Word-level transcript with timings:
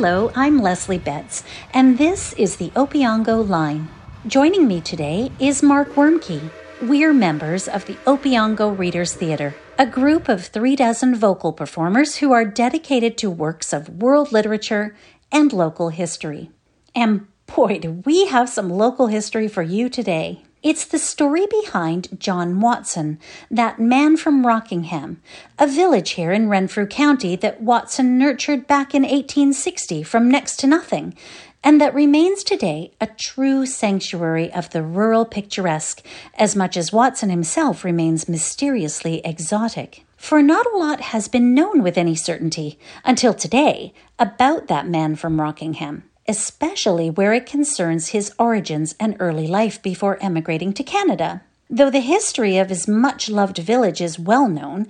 Hello, 0.00 0.30
I'm 0.36 0.60
Lesley 0.60 0.98
Betts, 0.98 1.42
and 1.74 1.98
this 1.98 2.32
is 2.34 2.54
the 2.54 2.70
Opeongo 2.76 3.42
Line. 3.42 3.88
Joining 4.28 4.68
me 4.68 4.80
today 4.80 5.32
is 5.40 5.60
Mark 5.60 5.88
Woermke. 5.96 6.52
We're 6.80 7.12
members 7.12 7.66
of 7.66 7.84
the 7.86 7.94
Opeongo 8.06 8.78
Readers 8.78 9.12
Theatre, 9.12 9.56
a 9.76 9.86
group 9.86 10.28
of 10.28 10.46
three 10.46 10.76
dozen 10.76 11.16
vocal 11.16 11.52
performers 11.52 12.18
who 12.18 12.30
are 12.30 12.44
dedicated 12.44 13.18
to 13.18 13.28
works 13.28 13.72
of 13.72 14.00
world 14.00 14.30
literature 14.30 14.94
and 15.32 15.52
local 15.52 15.88
history. 15.88 16.52
And 16.94 17.26
boy, 17.52 17.80
do 17.80 17.90
we 18.06 18.26
have 18.26 18.48
some 18.48 18.70
local 18.70 19.08
history 19.08 19.48
for 19.48 19.62
you 19.62 19.88
today. 19.88 20.44
It's 20.60 20.84
the 20.84 20.98
story 20.98 21.46
behind 21.46 22.18
John 22.18 22.58
Watson, 22.58 23.20
that 23.48 23.78
man 23.78 24.16
from 24.16 24.44
Rockingham, 24.44 25.22
a 25.56 25.68
village 25.68 26.10
here 26.10 26.32
in 26.32 26.48
Renfrew 26.48 26.88
County 26.88 27.36
that 27.36 27.62
Watson 27.62 28.18
nurtured 28.18 28.66
back 28.66 28.92
in 28.92 29.02
1860 29.02 30.02
from 30.02 30.28
next 30.28 30.56
to 30.56 30.66
nothing, 30.66 31.14
and 31.62 31.80
that 31.80 31.94
remains 31.94 32.42
today 32.42 32.90
a 33.00 33.06
true 33.06 33.66
sanctuary 33.66 34.52
of 34.52 34.70
the 34.70 34.82
rural 34.82 35.24
picturesque, 35.24 36.04
as 36.34 36.56
much 36.56 36.76
as 36.76 36.92
Watson 36.92 37.30
himself 37.30 37.84
remains 37.84 38.28
mysteriously 38.28 39.20
exotic. 39.24 40.04
For 40.16 40.42
not 40.42 40.66
a 40.66 40.76
lot 40.76 41.00
has 41.00 41.28
been 41.28 41.54
known 41.54 41.84
with 41.84 41.96
any 41.96 42.16
certainty, 42.16 42.80
until 43.04 43.32
today, 43.32 43.94
about 44.18 44.66
that 44.66 44.88
man 44.88 45.14
from 45.14 45.40
Rockingham 45.40 46.02
especially 46.28 47.08
where 47.08 47.32
it 47.32 47.46
concerns 47.46 48.08
his 48.08 48.32
origins 48.38 48.94
and 49.00 49.16
early 49.18 49.46
life 49.46 49.82
before 49.82 50.22
emigrating 50.22 50.72
to 50.74 50.84
Canada. 50.84 51.42
Though 51.70 51.90
the 51.90 52.00
history 52.00 52.58
of 52.58 52.68
his 52.68 52.86
much 52.86 53.28
loved 53.28 53.58
village 53.58 54.00
is 54.00 54.18
well 54.18 54.48
known, 54.48 54.86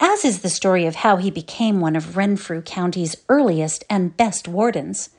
as 0.00 0.24
is 0.24 0.40
the 0.40 0.50
story 0.50 0.86
of 0.86 0.96
how 0.96 1.16
he 1.16 1.30
became 1.30 1.80
one 1.80 1.94
of 1.94 2.16
Renfrew 2.16 2.62
County's 2.62 3.16
earliest 3.28 3.84
and 3.88 4.16
best 4.16 4.48
wardens. 4.48 5.10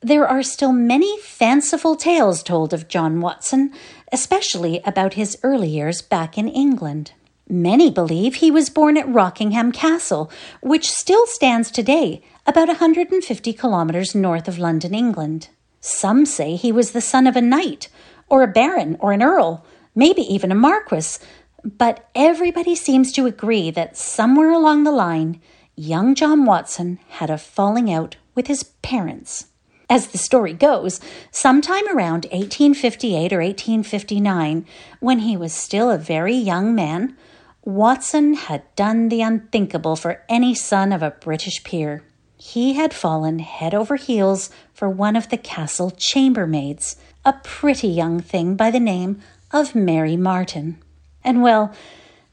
There 0.00 0.26
are 0.26 0.42
still 0.42 0.72
many 0.72 1.18
fanciful 1.18 1.94
tales 1.94 2.42
told 2.42 2.72
of 2.72 2.88
John 2.88 3.20
Watson, 3.20 3.72
especially 4.10 4.80
about 4.84 5.14
his 5.14 5.36
early 5.42 5.68
years 5.68 6.00
back 6.00 6.38
in 6.38 6.48
England. 6.48 7.12
Many 7.48 7.90
believe 7.90 8.36
he 8.36 8.50
was 8.50 8.70
born 8.70 8.96
at 8.96 9.08
Rockingham 9.08 9.72
Castle, 9.72 10.30
which 10.62 10.90
still 10.90 11.26
stands 11.26 11.70
today 11.70 12.22
about 12.50 12.66
150 12.66 13.52
kilometers 13.52 14.12
north 14.12 14.48
of 14.48 14.58
London, 14.58 14.92
England. 14.92 15.50
Some 15.80 16.26
say 16.26 16.56
he 16.56 16.72
was 16.72 16.90
the 16.90 17.00
son 17.00 17.28
of 17.28 17.36
a 17.36 17.40
knight, 17.40 17.88
or 18.28 18.42
a 18.42 18.48
baron, 18.48 18.96
or 18.98 19.12
an 19.12 19.22
earl, 19.22 19.64
maybe 19.94 20.22
even 20.22 20.50
a 20.50 20.56
marquis, 20.56 21.24
but 21.62 22.10
everybody 22.12 22.74
seems 22.74 23.12
to 23.12 23.26
agree 23.26 23.70
that 23.70 23.96
somewhere 23.96 24.50
along 24.50 24.82
the 24.82 24.90
line, 24.90 25.40
young 25.76 26.16
John 26.16 26.44
Watson 26.44 26.98
had 27.08 27.30
a 27.30 27.38
falling 27.38 27.92
out 27.92 28.16
with 28.34 28.48
his 28.48 28.64
parents. 28.64 29.46
As 29.88 30.08
the 30.08 30.18
story 30.18 30.52
goes, 30.52 31.00
sometime 31.30 31.86
around 31.86 32.26
1858 32.32 33.32
or 33.32 33.42
1859, 33.42 34.66
when 34.98 35.20
he 35.20 35.36
was 35.36 35.52
still 35.52 35.88
a 35.88 35.98
very 35.98 36.34
young 36.34 36.74
man, 36.74 37.16
Watson 37.62 38.34
had 38.34 38.64
done 38.74 39.08
the 39.08 39.22
unthinkable 39.22 39.94
for 39.94 40.24
any 40.28 40.52
son 40.52 40.92
of 40.92 41.00
a 41.00 41.12
British 41.12 41.62
peer. 41.62 42.02
He 42.42 42.72
had 42.72 42.94
fallen 42.94 43.40
head 43.40 43.74
over 43.74 43.96
heels 43.96 44.48
for 44.72 44.88
one 44.88 45.14
of 45.14 45.28
the 45.28 45.36
castle 45.36 45.90
chambermaids, 45.90 46.96
a 47.22 47.34
pretty 47.34 47.88
young 47.88 48.20
thing 48.20 48.56
by 48.56 48.70
the 48.70 48.80
name 48.80 49.20
of 49.52 49.74
Mary 49.74 50.16
Martin. 50.16 50.78
And 51.22 51.42
well, 51.42 51.74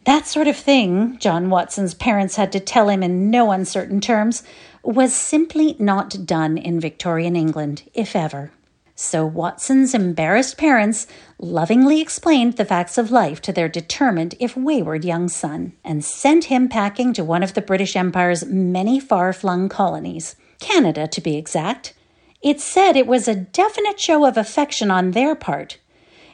that 0.06 0.26
sort 0.26 0.48
of 0.48 0.56
thing, 0.56 1.18
John 1.20 1.50
Watson's 1.50 1.94
parents 1.94 2.38
had 2.38 2.54
to 2.54 2.62
tell 2.62 2.88
him 2.88 3.04
in 3.04 3.30
no 3.30 3.52
uncertain 3.52 4.00
terms, 4.00 4.44
was 4.82 5.14
simply 5.14 5.76
not 5.78 6.26
done 6.26 6.58
in 6.58 6.80
Victorian 6.80 7.36
England, 7.36 7.84
if 7.94 8.16
ever. 8.16 8.52
So 9.00 9.28
Watson's 9.28 9.94
embarrassed 9.94 10.58
parents 10.58 11.06
lovingly 11.38 12.02
explained 12.02 12.54
the 12.54 12.66
facts 12.66 12.98
of 12.98 13.12
life 13.12 13.40
to 13.44 13.54
their 13.54 13.70
determined, 13.70 14.34
if 14.40 14.58
wayward, 14.58 15.06
young 15.06 15.30
son, 15.30 15.74
and 15.84 16.04
sent 16.04 16.46
him 16.46 16.68
packing 16.68 17.14
to 17.14 17.24
one 17.24 17.44
of 17.44 17.54
the 17.54 17.62
British 17.62 17.96
Empire's 17.96 18.44
many 18.44 19.00
far 19.00 19.34
flung 19.34 19.70
colonies, 19.70 20.36
Canada 20.60 21.08
to 21.10 21.22
be 21.22 21.38
exact. 21.38 21.94
It 22.42 22.60
said 22.60 22.96
it 22.96 23.06
was 23.06 23.28
a 23.28 23.36
definite 23.36 24.00
show 24.00 24.26
of 24.26 24.36
affection 24.36 24.90
on 24.90 25.12
their 25.12 25.36
part. 25.36 25.78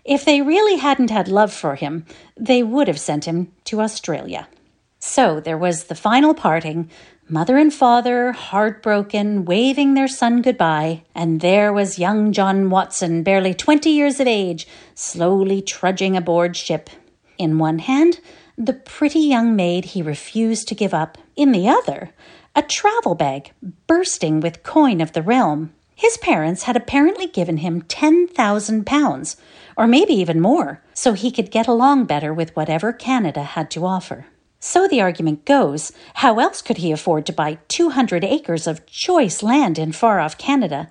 If 0.06 0.24
they 0.24 0.42
really 0.42 0.78
hadn't 0.78 1.10
had 1.10 1.28
love 1.28 1.52
for 1.52 1.76
him, 1.76 2.06
they 2.38 2.64
would 2.64 2.88
have 2.88 3.00
sent 3.00 3.26
him 3.26 3.52
to 3.66 3.82
Australia. 3.82 4.48
So 5.00 5.42
there 5.42 5.58
was 5.58 5.86
the 5.86 5.96
final 5.96 6.34
parting, 6.34 6.90
mother 7.34 7.58
and 7.58 7.74
father, 7.74 8.32
heartbroken, 8.32 9.44
waving 9.44 9.96
their 9.96 10.08
son 10.08 10.40
goodbye, 10.44 11.02
and 11.16 11.42
there 11.42 11.74
was 11.74 11.98
young 11.98 12.32
John 12.32 12.70
Watson, 12.70 13.24
barely 13.24 13.56
twenty 13.56 13.90
years 13.90 14.20
of 14.20 14.28
age, 14.28 14.68
slowly 14.94 15.60
trudging 15.60 16.16
aboard 16.16 16.56
ship. 16.56 16.92
In 17.40 17.58
one 17.58 17.80
hand, 17.80 18.20
the 18.56 18.74
pretty 18.74 19.22
young 19.22 19.56
maid 19.56 19.86
he 19.86 20.04
refused 20.04 20.68
to 20.68 20.76
give 20.76 20.94
up. 20.94 21.18
In 21.36 21.52
the 21.52 21.68
other, 21.68 22.12
a 22.56 22.62
travel 22.62 23.16
bag 23.16 23.52
bursting 23.88 24.40
with 24.40 24.62
coin 24.62 25.02
of 25.02 25.14
the 25.14 25.24
realm. 25.24 25.74
His 25.96 26.18
parents 26.18 26.64
had 26.64 26.78
apparently 26.78 27.26
given 27.26 27.58
him 27.58 27.82
ten 27.82 28.28
thousand 28.28 28.86
pounds, 28.86 29.38
or 29.76 29.88
maybe 29.88 30.14
even 30.14 30.40
more, 30.40 30.84
so 30.94 31.14
he 31.14 31.32
could 31.32 31.50
get 31.50 31.68
along 31.68 32.06
better 32.06 32.32
with 32.32 32.56
whatever 32.56 32.94
Canada 32.94 33.42
had 33.42 33.72
to 33.72 33.88
offer. 33.88 34.28
So 34.66 34.88
the 34.88 35.02
argument 35.02 35.44
goes 35.44 35.92
how 36.14 36.40
else 36.40 36.62
could 36.62 36.78
he 36.78 36.94
afford 36.94 37.26
to 37.26 37.34
buy 37.34 37.58
200 37.68 38.24
acres 38.24 38.66
of 38.66 38.86
choice 38.86 39.44
land 39.44 39.78
in 39.78 39.92
far 39.92 40.22
off 40.22 40.38
Canada 40.38 40.90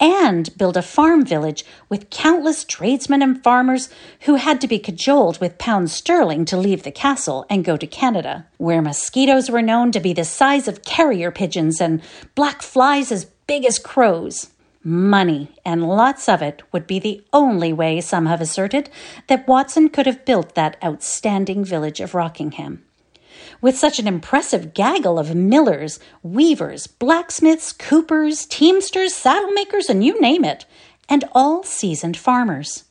and 0.00 0.50
build 0.58 0.76
a 0.76 0.82
farm 0.82 1.24
village 1.24 1.64
with 1.88 2.10
countless 2.10 2.64
tradesmen 2.64 3.22
and 3.22 3.40
farmers 3.40 3.90
who 4.22 4.34
had 4.34 4.60
to 4.60 4.66
be 4.66 4.80
cajoled 4.80 5.40
with 5.40 5.56
pounds 5.56 5.92
sterling 5.92 6.44
to 6.46 6.56
leave 6.56 6.82
the 6.82 6.90
castle 6.90 7.46
and 7.48 7.64
go 7.64 7.76
to 7.76 7.86
Canada, 7.86 8.44
where 8.58 8.82
mosquitoes 8.82 9.48
were 9.48 9.62
known 9.62 9.92
to 9.92 10.00
be 10.00 10.12
the 10.12 10.24
size 10.24 10.66
of 10.66 10.84
carrier 10.84 11.30
pigeons 11.30 11.80
and 11.80 12.02
black 12.34 12.60
flies 12.60 13.12
as 13.12 13.26
big 13.46 13.64
as 13.64 13.78
crows? 13.78 14.50
Money, 14.82 15.48
and 15.64 15.86
lots 15.86 16.28
of 16.28 16.42
it, 16.42 16.60
would 16.72 16.88
be 16.88 16.98
the 16.98 17.22
only 17.32 17.72
way, 17.72 18.00
some 18.00 18.26
have 18.26 18.40
asserted, 18.40 18.90
that 19.28 19.46
Watson 19.46 19.88
could 19.90 20.06
have 20.06 20.24
built 20.24 20.56
that 20.56 20.76
outstanding 20.82 21.64
village 21.64 22.00
of 22.00 22.16
Rockingham 22.16 22.82
with 23.62 23.78
such 23.78 23.98
an 23.98 24.06
impressive 24.06 24.74
gaggle 24.74 25.18
of 25.18 25.34
millers, 25.34 25.98
weavers, 26.22 26.86
blacksmiths, 26.86 27.72
coopers, 27.72 28.44
teamsters, 28.44 29.14
saddle 29.14 29.52
makers, 29.52 29.88
and 29.88 30.04
you 30.04 30.20
name 30.20 30.44
it, 30.44 30.66
and 31.08 31.24
all 31.32 31.62
seasoned 31.62 32.16
farmers. 32.18 32.84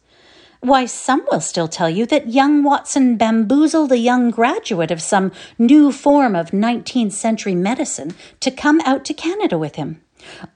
Why, 0.61 0.85
some 0.85 1.25
will 1.31 1.41
still 1.41 1.67
tell 1.67 1.89
you 1.89 2.05
that 2.07 2.29
young 2.29 2.63
Watson 2.63 3.17
bamboozled 3.17 3.91
a 3.91 3.97
young 3.97 4.29
graduate 4.29 4.91
of 4.91 5.01
some 5.01 5.31
new 5.57 5.91
form 5.91 6.35
of 6.35 6.51
19th 6.51 7.13
century 7.13 7.55
medicine 7.55 8.13
to 8.41 8.51
come 8.51 8.79
out 8.85 9.03
to 9.05 9.13
Canada 9.13 9.57
with 9.57 9.75
him. 9.75 10.01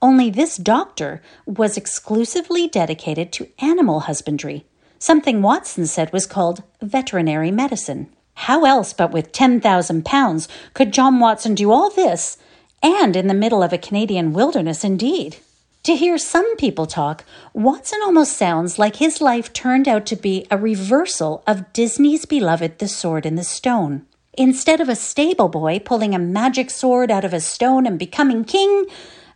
Only 0.01 0.29
this 0.29 0.57
doctor 0.57 1.23
was 1.47 1.75
exclusively 1.75 2.67
dedicated 2.67 3.33
to 3.33 3.49
animal 3.57 4.01
husbandry, 4.01 4.65
something 4.99 5.41
Watson 5.41 5.87
said 5.87 6.13
was 6.13 6.27
called 6.27 6.61
veterinary 6.81 7.49
medicine. 7.49 8.14
How 8.35 8.65
else 8.65 8.93
but 8.93 9.11
with 9.11 9.31
£10,000 9.31 10.47
could 10.73 10.93
John 10.93 11.19
Watson 11.19 11.55
do 11.55 11.71
all 11.71 11.89
this, 11.89 12.37
and 12.83 13.15
in 13.15 13.27
the 13.27 13.33
middle 13.33 13.63
of 13.63 13.73
a 13.73 13.77
Canadian 13.77 14.33
wilderness 14.33 14.83
indeed? 14.83 15.37
To 15.83 15.95
hear 15.95 16.17
some 16.17 16.55
people 16.57 16.85
talk, 16.85 17.23
Watson 17.53 17.99
almost 18.03 18.37
sounds 18.37 18.79
like 18.79 18.95
his 18.95 19.21
life 19.21 19.53
turned 19.53 19.87
out 19.87 20.05
to 20.07 20.15
be 20.15 20.47
a 20.49 20.57
reversal 20.57 21.43
of 21.45 21.71
Disney's 21.73 22.25
beloved 22.25 22.79
The 22.79 22.87
Sword 22.87 23.25
in 23.25 23.35
the 23.35 23.43
Stone. 23.43 24.05
Instead 24.33 24.81
of 24.81 24.89
a 24.89 24.95
stable 24.95 25.47
boy 25.47 25.79
pulling 25.79 26.13
a 26.13 26.19
magic 26.19 26.69
sword 26.69 27.09
out 27.09 27.23
of 27.23 27.33
a 27.33 27.39
stone 27.39 27.85
and 27.85 27.97
becoming 27.97 28.43
king, 28.43 28.85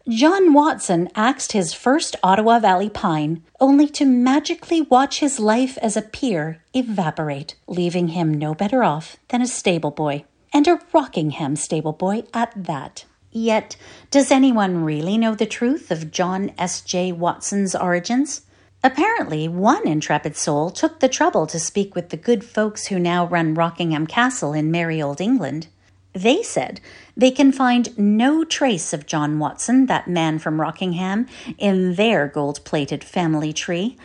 John 0.10 0.54
Watson 0.54 1.08
axed 1.14 1.52
his 1.52 1.72
first 1.72 2.16
Ottawa 2.24 2.58
Valley 2.58 2.90
pine, 2.90 3.44
only 3.60 3.88
to 3.90 4.06
magically 4.06 4.82
watch 4.82 5.20
his 5.20 5.40
life 5.40 5.78
as 5.84 5.96
a 5.96 6.02
peer 6.02 6.64
evaporate, 6.74 7.54
leaving 7.68 8.08
him 8.08 8.34
no 8.34 8.56
better 8.56 8.84
off 8.84 9.18
than 9.28 9.44
a 9.44 9.48
stable 9.48 9.92
boy, 9.92 10.26
and 10.52 10.68
a 10.68 10.80
Rockingham 10.92 11.56
stable 11.56 11.94
boy 11.94 12.24
at 12.34 12.52
that. 12.56 13.06
Yet, 13.32 13.76
does 14.10 14.32
anyone 14.32 14.84
really 14.84 15.16
know 15.16 15.36
the 15.36 15.46
truth 15.46 15.92
of 15.92 16.10
John 16.10 16.54
S. 16.58 16.82
J. 16.82 17.12
Watson's 17.12 17.76
origins? 17.76 18.42
Apparently, 18.84 19.48
one 19.48 19.88
intrepid 19.88 20.36
soul 20.36 20.72
took 20.72 21.02
the 21.02 21.08
trouble 21.08 21.46
to 21.46 21.60
speak 21.60 21.94
with 21.94 22.10
the 22.10 22.18
good 22.18 22.44
folks 22.44 22.88
who 22.88 22.98
now 22.98 23.28
run 23.28 23.54
Rockingham 23.54 24.08
Castle 24.08 24.54
in 24.54 24.72
merry 24.72 25.00
old 25.00 25.22
England. 25.22 25.68
They 26.14 26.42
said 26.42 26.82
they 27.19 27.31
can 27.31 27.51
find 27.51 27.98
no 27.98 28.45
trace 28.45 28.94
of 28.94 29.06
John 29.06 29.39
Watson, 29.39 29.88
that 29.88 30.07
man 30.07 30.39
from 30.39 30.62
Rockingham, 30.62 31.27
in 31.57 31.95
their 31.95 32.30
gold 32.30 32.63
plated 32.63 33.04
family 33.04 33.51
tree. 33.51 33.98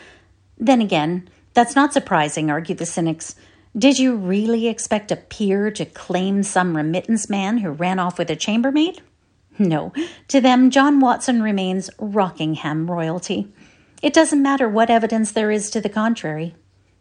Then 0.58 0.80
again, 0.80 1.28
that's 1.52 1.76
not 1.76 1.92
surprising, 1.92 2.50
argued 2.50 2.78
the 2.78 2.86
cynics. 2.86 3.36
Did 3.78 4.00
you 4.00 4.16
really 4.16 4.66
expect 4.66 5.12
a 5.12 5.16
peer 5.16 5.70
to 5.70 5.84
claim 5.84 6.42
some 6.42 6.76
remittance 6.76 7.30
man 7.30 7.58
who 7.58 7.70
ran 7.70 8.00
off 8.00 8.18
with 8.18 8.30
a 8.30 8.36
chambermaid? 8.36 9.00
No, 9.60 9.92
to 10.26 10.40
them, 10.40 10.70
John 10.70 10.98
Watson 10.98 11.40
remains 11.40 11.90
Rockingham 12.00 12.90
royalty. 12.90 13.46
It 14.02 14.12
doesn't 14.12 14.42
matter 14.42 14.68
what 14.68 14.90
evidence 14.90 15.30
there 15.30 15.52
is 15.52 15.70
to 15.70 15.80
the 15.80 15.88
contrary. 15.88 16.56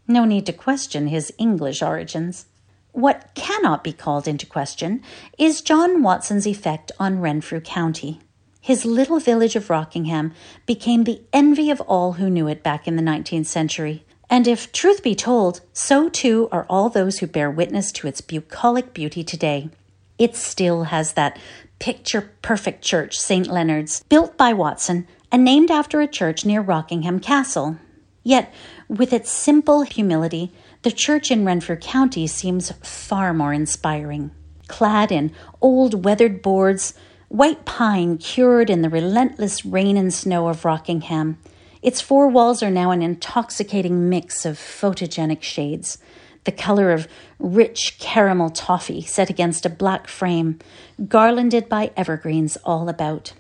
No 0.07 0.25
need 0.25 0.45
to 0.45 0.53
question 0.53 1.07
his 1.07 1.33
English 1.39 1.81
origins. 1.81 2.45
What 2.93 3.33
cannot 3.33 3.83
be 3.83 3.91
called 3.91 4.27
into 4.27 4.45
question 4.45 5.01
is 5.39 5.61
John 5.63 6.03
Watson's 6.03 6.45
effect 6.45 6.91
on 6.99 7.19
Renfrew 7.19 7.59
County. 7.61 8.19
His 8.61 8.85
little 8.85 9.19
village 9.19 9.55
of 9.55 9.71
Rockingham 9.71 10.31
became 10.67 11.03
the 11.03 11.21
envy 11.33 11.71
of 11.71 11.81
all 11.81 12.13
who 12.13 12.29
knew 12.29 12.47
it 12.47 12.61
back 12.61 12.87
in 12.87 12.95
the 12.95 13.01
19th 13.01 13.47
century. 13.47 14.05
And 14.29 14.47
if 14.47 14.71
truth 14.71 15.01
be 15.01 15.15
told, 15.15 15.61
so 15.73 16.07
too 16.07 16.47
are 16.51 16.67
all 16.69 16.87
those 16.87 17.17
who 17.17 17.25
bear 17.25 17.49
witness 17.49 17.91
to 17.93 18.07
its 18.07 18.21
bucolic 18.21 18.93
beauty 18.93 19.23
today. 19.23 19.71
It 20.19 20.35
still 20.35 20.83
has 20.83 21.13
that 21.13 21.39
picture 21.79 22.29
perfect 22.43 22.83
church, 22.83 23.19
St. 23.19 23.47
Leonard's, 23.47 24.03
built 24.03 24.37
by 24.37 24.53
Watson 24.53 25.07
and 25.31 25.43
named 25.43 25.71
after 25.71 25.99
a 25.99 26.07
church 26.07 26.45
near 26.45 26.61
Rockingham 26.61 27.19
Castle. 27.19 27.77
Yet, 28.23 28.53
with 28.87 29.11
its 29.11 29.31
simple 29.31 29.81
humility, 29.81 30.53
the 30.83 30.91
church 30.91 31.31
in 31.31 31.45
Renfrew 31.45 31.77
County 31.77 32.27
seems 32.27 32.71
far 32.83 33.33
more 33.33 33.53
inspiring. 33.53 34.31
Clad 34.67 35.11
in 35.11 35.31
old 35.61 36.03
weathered 36.03 36.41
boards, 36.41 36.93
white 37.29 37.65
pine 37.65 38.17
cured 38.17 38.69
in 38.69 38.81
the 38.81 38.89
relentless 38.89 39.65
rain 39.65 39.95
and 39.95 40.13
snow 40.13 40.49
of 40.49 40.65
Rockingham, 40.65 41.37
its 41.81 42.01
four 42.01 42.27
walls 42.27 42.61
are 42.61 42.71
now 42.71 42.91
an 42.91 43.01
intoxicating 43.01 44.09
mix 44.09 44.45
of 44.45 44.57
photogenic 44.57 45.41
shades, 45.41 45.97
the 46.43 46.51
color 46.51 46.91
of 46.91 47.07
rich 47.39 47.97
caramel 47.99 48.49
toffee 48.49 49.01
set 49.01 49.29
against 49.29 49.65
a 49.65 49.69
black 49.69 50.07
frame, 50.07 50.59
garlanded 51.07 51.69
by 51.69 51.91
evergreens 51.95 52.57
all 52.65 52.89
about. 52.89 53.33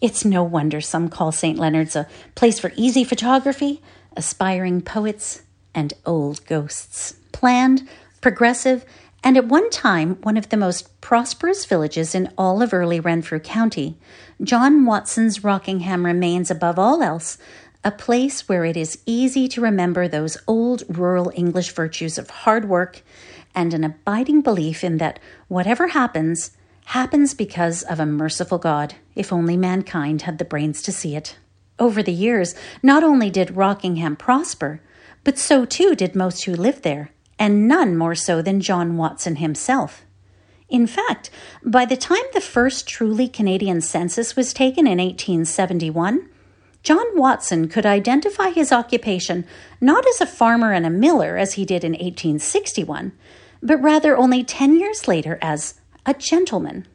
It's 0.00 0.24
no 0.24 0.42
wonder 0.42 0.80
some 0.80 1.08
call 1.08 1.32
St. 1.32 1.58
Leonard's 1.58 1.96
a 1.96 2.08
place 2.34 2.58
for 2.58 2.72
easy 2.76 3.04
photography, 3.04 3.80
aspiring 4.16 4.80
poets, 4.80 5.42
and 5.74 5.92
old 6.06 6.44
ghosts. 6.46 7.14
Planned, 7.32 7.88
progressive, 8.20 8.84
and 9.22 9.36
at 9.36 9.46
one 9.46 9.70
time 9.70 10.16
one 10.22 10.36
of 10.36 10.50
the 10.50 10.56
most 10.56 11.00
prosperous 11.00 11.64
villages 11.64 12.14
in 12.14 12.32
all 12.36 12.60
of 12.60 12.74
early 12.74 13.00
Renfrew 13.00 13.40
County, 13.40 13.96
John 14.42 14.84
Watson's 14.84 15.42
Rockingham 15.42 16.04
remains 16.04 16.50
above 16.50 16.78
all 16.78 17.02
else 17.02 17.38
a 17.84 17.90
place 17.90 18.48
where 18.48 18.64
it 18.64 18.76
is 18.76 18.98
easy 19.04 19.46
to 19.46 19.60
remember 19.60 20.08
those 20.08 20.38
old 20.46 20.82
rural 20.88 21.30
English 21.34 21.70
virtues 21.72 22.16
of 22.16 22.30
hard 22.30 22.66
work 22.66 23.02
and 23.54 23.74
an 23.74 23.84
abiding 23.84 24.40
belief 24.40 24.82
in 24.82 24.96
that 24.98 25.18
whatever 25.48 25.88
happens, 25.88 26.52
happens 26.86 27.34
because 27.34 27.82
of 27.82 28.00
a 28.00 28.06
merciful 28.06 28.58
God, 28.58 28.94
if 29.14 29.32
only 29.32 29.56
mankind 29.56 30.22
had 30.22 30.38
the 30.38 30.44
brains 30.44 30.82
to 30.82 30.92
see 30.92 31.14
it. 31.14 31.36
Over 31.78 32.02
the 32.02 32.12
years, 32.12 32.54
not 32.82 33.04
only 33.04 33.30
did 33.30 33.56
Rockingham 33.56 34.16
prosper, 34.16 34.80
but 35.24 35.38
so 35.38 35.64
too 35.64 35.94
did 35.94 36.14
most 36.14 36.44
who 36.44 36.54
lived 36.54 36.82
there, 36.82 37.10
and 37.38 37.66
none 37.66 37.96
more 37.96 38.14
so 38.14 38.40
than 38.42 38.60
John 38.60 38.96
Watson 38.96 39.36
himself. 39.36 40.04
In 40.68 40.86
fact, 40.86 41.30
by 41.64 41.84
the 41.84 41.96
time 41.96 42.22
the 42.32 42.40
first 42.40 42.86
truly 42.86 43.28
Canadian 43.28 43.80
census 43.80 44.36
was 44.36 44.52
taken 44.52 44.86
in 44.86 44.98
1871, 44.98 46.28
John 46.82 47.06
Watson 47.14 47.68
could 47.68 47.86
identify 47.86 48.50
his 48.50 48.70
occupation 48.70 49.46
not 49.80 50.06
as 50.06 50.20
a 50.20 50.26
farmer 50.26 50.72
and 50.72 50.84
a 50.84 50.90
miller 50.90 51.36
as 51.36 51.54
he 51.54 51.64
did 51.64 51.82
in 51.82 51.92
1861, 51.92 53.12
but 53.62 53.80
rather 53.80 54.16
only 54.16 54.44
10 54.44 54.78
years 54.78 55.08
later 55.08 55.38
as 55.40 55.80
a 56.04 56.12
gentleman. 56.12 56.86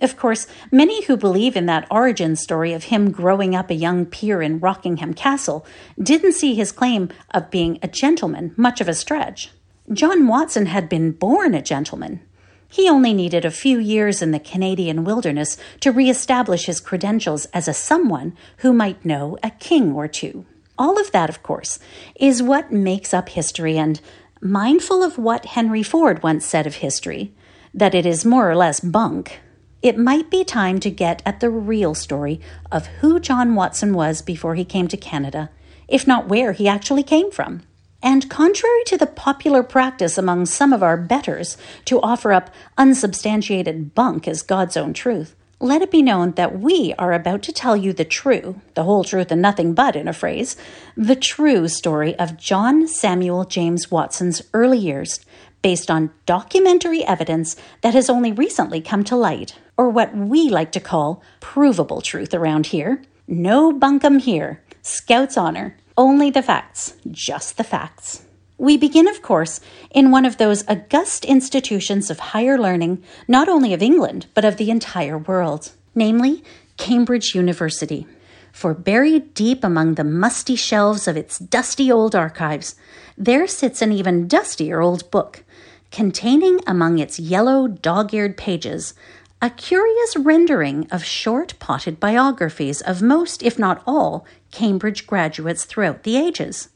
Of 0.00 0.16
course, 0.16 0.46
many 0.70 1.04
who 1.04 1.16
believe 1.16 1.56
in 1.56 1.66
that 1.66 1.86
origin 1.90 2.36
story 2.36 2.72
of 2.72 2.84
him 2.84 3.10
growing 3.10 3.54
up 3.54 3.70
a 3.70 3.74
young 3.74 4.06
peer 4.06 4.40
in 4.40 4.60
Rockingham 4.60 5.12
Castle 5.12 5.66
didn't 6.00 6.34
see 6.34 6.54
his 6.54 6.70
claim 6.70 7.08
of 7.32 7.50
being 7.50 7.78
a 7.82 7.88
gentleman 7.88 8.54
much 8.56 8.80
of 8.80 8.88
a 8.88 8.94
stretch. 8.94 9.50
John 9.92 10.28
Watson 10.28 10.66
had 10.66 10.88
been 10.88 11.12
born 11.12 11.54
a 11.54 11.62
gentleman. 11.62 12.20
He 12.68 12.88
only 12.88 13.14
needed 13.14 13.44
a 13.44 13.50
few 13.50 13.78
years 13.78 14.20
in 14.20 14.30
the 14.30 14.38
Canadian 14.38 15.02
wilderness 15.02 15.56
to 15.80 15.90
reestablish 15.90 16.66
his 16.66 16.80
credentials 16.80 17.46
as 17.46 17.66
a 17.66 17.74
someone 17.74 18.36
who 18.58 18.72
might 18.72 19.04
know 19.04 19.38
a 19.42 19.50
king 19.50 19.94
or 19.94 20.06
two. 20.06 20.44
All 20.76 21.00
of 21.00 21.10
that, 21.10 21.30
of 21.30 21.42
course, 21.42 21.80
is 22.14 22.42
what 22.42 22.70
makes 22.70 23.12
up 23.12 23.30
history, 23.30 23.78
and 23.78 24.00
mindful 24.40 25.02
of 25.02 25.18
what 25.18 25.46
Henry 25.46 25.82
Ford 25.82 26.22
once 26.22 26.44
said 26.44 26.66
of 26.66 26.76
history, 26.76 27.32
that 27.74 27.94
it 27.94 28.06
is 28.06 28.24
more 28.24 28.48
or 28.48 28.54
less 28.54 28.78
bunk, 28.78 29.40
it 29.82 29.96
might 29.96 30.30
be 30.30 30.44
time 30.44 30.80
to 30.80 30.90
get 30.90 31.22
at 31.24 31.40
the 31.40 31.50
real 31.50 31.94
story 31.94 32.40
of 32.72 32.86
who 33.00 33.20
John 33.20 33.54
Watson 33.54 33.94
was 33.94 34.22
before 34.22 34.54
he 34.54 34.64
came 34.64 34.88
to 34.88 34.96
Canada, 34.96 35.50
if 35.86 36.06
not 36.06 36.28
where 36.28 36.52
he 36.52 36.66
actually 36.66 37.02
came 37.02 37.30
from. 37.30 37.62
And 38.02 38.30
contrary 38.30 38.82
to 38.86 38.96
the 38.96 39.06
popular 39.06 39.62
practice 39.62 40.18
among 40.18 40.46
some 40.46 40.72
of 40.72 40.82
our 40.82 40.96
betters 40.96 41.56
to 41.86 42.00
offer 42.00 42.32
up 42.32 42.50
unsubstantiated 42.76 43.94
bunk 43.94 44.28
as 44.28 44.42
God's 44.42 44.76
own 44.76 44.92
truth, 44.94 45.34
let 45.60 45.82
it 45.82 45.90
be 45.90 46.02
known 46.02 46.32
that 46.32 46.60
we 46.60 46.94
are 46.98 47.12
about 47.12 47.42
to 47.42 47.52
tell 47.52 47.76
you 47.76 47.92
the 47.92 48.04
true, 48.04 48.60
the 48.74 48.84
whole 48.84 49.02
truth 49.02 49.32
and 49.32 49.42
nothing 49.42 49.74
but, 49.74 49.96
in 49.96 50.06
a 50.06 50.12
phrase, 50.12 50.56
the 50.96 51.16
true 51.16 51.66
story 51.66 52.16
of 52.16 52.36
John 52.36 52.86
Samuel 52.86 53.44
James 53.44 53.90
Watson's 53.90 54.42
early 54.54 54.78
years, 54.78 55.18
based 55.62 55.90
on 55.90 56.10
documentary 56.26 57.04
evidence 57.04 57.56
that 57.82 57.94
has 57.94 58.08
only 58.08 58.32
recently 58.32 58.80
come 58.80 59.04
to 59.04 59.16
light 59.16 59.56
or 59.76 59.88
what 59.88 60.14
we 60.16 60.48
like 60.48 60.72
to 60.72 60.80
call 60.80 61.22
provable 61.40 62.00
truth 62.00 62.34
around 62.34 62.66
here. 62.66 63.02
No 63.26 63.72
bunkum 63.72 64.20
here. 64.20 64.62
Scout's 64.82 65.36
honor. 65.36 65.76
Only 65.96 66.30
the 66.30 66.42
facts. 66.42 66.94
Just 67.10 67.56
the 67.56 67.64
facts. 67.64 68.22
We 68.56 68.76
begin, 68.76 69.06
of 69.06 69.22
course, 69.22 69.60
in 69.90 70.10
one 70.10 70.24
of 70.24 70.38
those 70.38 70.66
august 70.66 71.24
institutions 71.24 72.10
of 72.10 72.18
higher 72.18 72.58
learning, 72.58 73.02
not 73.28 73.48
only 73.48 73.72
of 73.72 73.82
England, 73.82 74.26
but 74.34 74.44
of 74.44 74.56
the 74.56 74.70
entire 74.70 75.16
world, 75.16 75.72
namely 75.94 76.42
Cambridge 76.76 77.34
University. 77.34 78.06
For 78.50 78.74
buried 78.74 79.34
deep 79.34 79.62
among 79.62 79.94
the 79.94 80.02
musty 80.04 80.56
shelves 80.56 81.06
of 81.06 81.16
its 81.16 81.38
dusty 81.38 81.92
old 81.92 82.16
archives, 82.16 82.74
there 83.16 83.46
sits 83.46 83.80
an 83.80 83.92
even 83.92 84.26
dustier 84.26 84.80
old 84.80 85.08
book, 85.12 85.44
containing 85.90 86.60
among 86.66 86.98
its 86.98 87.18
yellow, 87.18 87.66
dog 87.66 88.12
eared 88.12 88.36
pages 88.36 88.94
a 89.40 89.50
curious 89.50 90.16
rendering 90.16 90.88
of 90.90 91.04
short 91.04 91.54
potted 91.60 92.00
biographies 92.00 92.80
of 92.80 93.00
most, 93.00 93.40
if 93.42 93.56
not 93.56 93.80
all, 93.86 94.26
Cambridge 94.50 95.06
graduates 95.06 95.64
throughout 95.64 96.02
the 96.02 96.16
ages. 96.16 96.70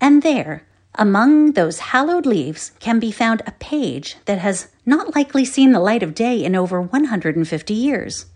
And 0.00 0.22
there, 0.22 0.64
among 0.96 1.52
those 1.52 1.78
hallowed 1.78 2.26
leaves, 2.26 2.72
can 2.80 2.98
be 2.98 3.12
found 3.12 3.42
a 3.46 3.52
page 3.52 4.16
that 4.24 4.38
has 4.38 4.68
not 4.84 5.14
likely 5.14 5.44
seen 5.44 5.70
the 5.70 5.78
light 5.78 6.02
of 6.02 6.14
day 6.14 6.42
in 6.42 6.56
over 6.56 6.82
150 6.82 7.74
years. 7.74 8.26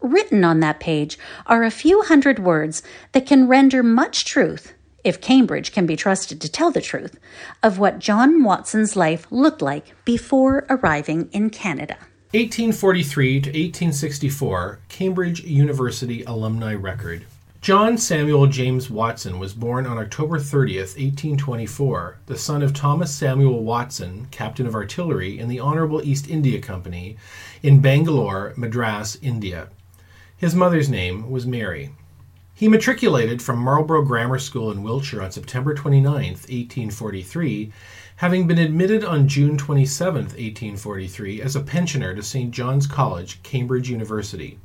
Written 0.00 0.42
on 0.42 0.60
that 0.60 0.80
page 0.80 1.18
are 1.46 1.64
a 1.64 1.70
few 1.70 2.02
hundred 2.02 2.38
words 2.38 2.82
that 3.12 3.26
can 3.26 3.46
render 3.46 3.82
much 3.82 4.24
truth, 4.24 4.72
if 5.04 5.20
Cambridge 5.20 5.72
can 5.72 5.86
be 5.86 5.96
trusted 5.96 6.40
to 6.40 6.48
tell 6.48 6.70
the 6.70 6.80
truth, 6.80 7.18
of 7.62 7.78
what 7.78 7.98
John 7.98 8.42
Watson's 8.42 8.96
life 8.96 9.26
looked 9.30 9.62
like 9.62 9.94
before 10.04 10.66
arriving 10.68 11.28
in 11.32 11.50
Canada. 11.50 11.96
1843 12.32 13.40
to 13.40 13.48
1864 13.48 14.80
Cambridge 14.88 15.44
University 15.44 16.22
Alumni 16.24 16.74
Record. 16.74 17.24
John 17.60 17.98
Samuel 17.98 18.46
James 18.46 18.88
Watson 18.88 19.38
was 19.38 19.52
born 19.52 19.84
on 19.84 19.98
October 19.98 20.38
30th, 20.38 20.94
1824, 20.96 22.18
the 22.26 22.38
son 22.38 22.62
of 22.62 22.72
Thomas 22.72 23.12
Samuel 23.12 23.64
Watson, 23.64 24.28
captain 24.30 24.66
of 24.66 24.76
artillery 24.76 25.38
in 25.38 25.48
the 25.48 25.58
Honorable 25.58 26.00
East 26.02 26.28
India 26.28 26.60
Company 26.60 27.16
in 27.62 27.80
Bangalore, 27.80 28.52
Madras, 28.56 29.18
India. 29.22 29.70
His 30.36 30.54
mother's 30.54 30.88
name 30.88 31.30
was 31.30 31.46
Mary. 31.46 31.90
He 32.58 32.66
matriculated 32.66 33.40
from 33.40 33.60
Marlborough 33.60 34.02
Grammar 34.02 34.40
School 34.40 34.72
in 34.72 34.82
Wiltshire 34.82 35.22
on 35.22 35.30
September 35.30 35.74
29, 35.74 36.12
1843, 36.12 37.72
having 38.16 38.48
been 38.48 38.58
admitted 38.58 39.04
on 39.04 39.28
June 39.28 39.56
27, 39.56 40.22
1843, 40.22 41.40
as 41.40 41.54
a 41.54 41.60
pensioner 41.60 42.16
to 42.16 42.22
St. 42.24 42.50
John's 42.50 42.88
College, 42.88 43.40
Cambridge 43.44 43.88
University. 43.88 44.58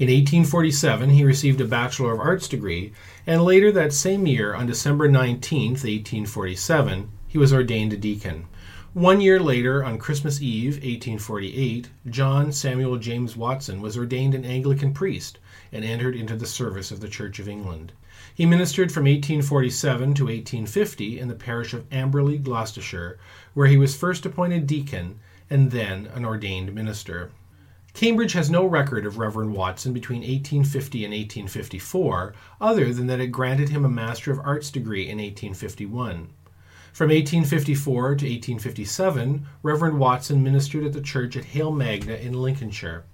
In 0.00 0.08
1847, 0.08 1.10
he 1.10 1.22
received 1.22 1.60
a 1.60 1.64
Bachelor 1.64 2.14
of 2.14 2.18
Arts 2.18 2.48
degree, 2.48 2.92
and 3.28 3.44
later 3.44 3.70
that 3.70 3.92
same 3.92 4.26
year, 4.26 4.52
on 4.52 4.66
December 4.66 5.08
19, 5.08 5.74
1847, 5.74 7.08
he 7.28 7.38
was 7.38 7.52
ordained 7.52 7.92
a 7.92 7.96
deacon. 7.96 8.46
One 8.92 9.20
year 9.20 9.38
later, 9.38 9.84
on 9.84 9.98
Christmas 9.98 10.42
Eve, 10.42 10.78
1848, 10.78 11.90
John 12.10 12.50
Samuel 12.50 12.96
James 12.96 13.36
Watson 13.36 13.80
was 13.80 13.96
ordained 13.96 14.34
an 14.34 14.44
Anglican 14.44 14.92
priest 14.92 15.38
and 15.72 15.84
entered 15.84 16.16
into 16.16 16.36
the 16.36 16.46
service 16.46 16.90
of 16.90 17.00
the 17.00 17.08
Church 17.08 17.38
of 17.38 17.48
England. 17.48 17.92
He 18.34 18.46
ministered 18.46 18.92
from 18.92 19.04
1847 19.04 20.14
to 20.14 20.24
1850 20.24 21.18
in 21.18 21.28
the 21.28 21.34
parish 21.34 21.72
of 21.72 21.88
Amberley, 21.90 22.42
Gloucestershire, 22.42 23.18
where 23.54 23.66
he 23.66 23.76
was 23.76 23.96
first 23.96 24.26
appointed 24.26 24.66
deacon 24.66 25.20
and 25.48 25.70
then 25.70 26.06
an 26.14 26.24
ordained 26.24 26.74
minister. 26.74 27.30
Cambridge 27.94 28.34
has 28.34 28.50
no 28.50 28.66
record 28.66 29.06
of 29.06 29.16
Reverend 29.16 29.54
Watson 29.54 29.94
between 29.94 30.20
1850 30.20 31.04
and 31.04 31.14
1854, 31.14 32.34
other 32.60 32.92
than 32.92 33.06
that 33.06 33.20
it 33.20 33.28
granted 33.28 33.70
him 33.70 33.86
a 33.86 33.88
Master 33.88 34.30
of 34.30 34.40
Arts 34.40 34.70
degree 34.70 35.08
in 35.08 35.16
1851. 35.16 36.28
From 36.92 37.08
1854 37.08 38.02
to 38.02 38.10
1857, 38.26 39.46
Reverend 39.62 39.98
Watson 39.98 40.42
ministered 40.42 40.84
at 40.84 40.92
the 40.92 41.00
church 41.00 41.36
at 41.36 41.44
Hale 41.44 41.72
Magna 41.72 42.14
in 42.14 42.34
Lincolnshire. 42.34 43.04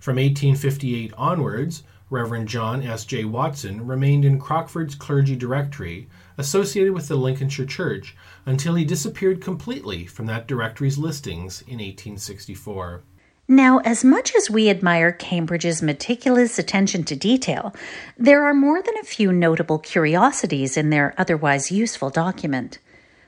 From 0.00 0.16
1858 0.16 1.12
onwards, 1.18 1.82
Reverend 2.08 2.48
John 2.48 2.82
S. 2.82 3.04
J. 3.04 3.24
Watson 3.24 3.86
remained 3.86 4.24
in 4.24 4.40
Crockford's 4.40 4.94
clergy 4.94 5.36
directory, 5.36 6.08
associated 6.38 6.94
with 6.94 7.06
the 7.06 7.16
Lincolnshire 7.16 7.66
Church, 7.66 8.16
until 8.46 8.76
he 8.76 8.84
disappeared 8.86 9.42
completely 9.42 10.06
from 10.06 10.24
that 10.24 10.48
directory's 10.48 10.96
listings 10.96 11.60
in 11.62 11.80
1864. 11.80 13.02
Now, 13.46 13.80
as 13.80 14.02
much 14.02 14.34
as 14.34 14.48
we 14.48 14.70
admire 14.70 15.12
Cambridge's 15.12 15.82
meticulous 15.82 16.58
attention 16.58 17.04
to 17.04 17.14
detail, 17.14 17.74
there 18.16 18.44
are 18.44 18.54
more 18.54 18.80
than 18.80 18.96
a 18.96 19.04
few 19.04 19.32
notable 19.32 19.78
curiosities 19.78 20.78
in 20.78 20.88
their 20.88 21.14
otherwise 21.18 21.70
useful 21.70 22.08
document. 22.08 22.78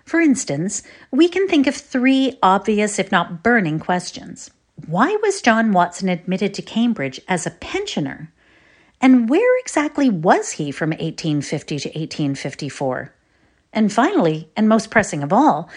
For 0.06 0.20
instance, 0.20 0.82
we 1.10 1.28
can 1.28 1.48
think 1.48 1.66
of 1.66 1.76
three 1.76 2.38
obvious, 2.42 2.98
if 2.98 3.12
not 3.12 3.42
burning, 3.42 3.78
questions. 3.78 4.50
Why 4.86 5.16
was 5.22 5.42
John 5.42 5.72
Watson 5.72 6.08
admitted 6.08 6.54
to 6.54 6.62
Cambridge 6.62 7.20
as 7.28 7.46
a 7.46 7.50
pensioner? 7.50 8.32
And 9.00 9.28
where 9.28 9.58
exactly 9.60 10.08
was 10.08 10.52
he 10.52 10.70
from 10.70 10.90
1850 10.90 11.78
to 11.80 11.88
1854? 11.88 13.12
And 13.72 13.92
finally, 13.92 14.50
and 14.56 14.68
most 14.68 14.90
pressing 14.90 15.22
of 15.22 15.32
all, 15.32 15.68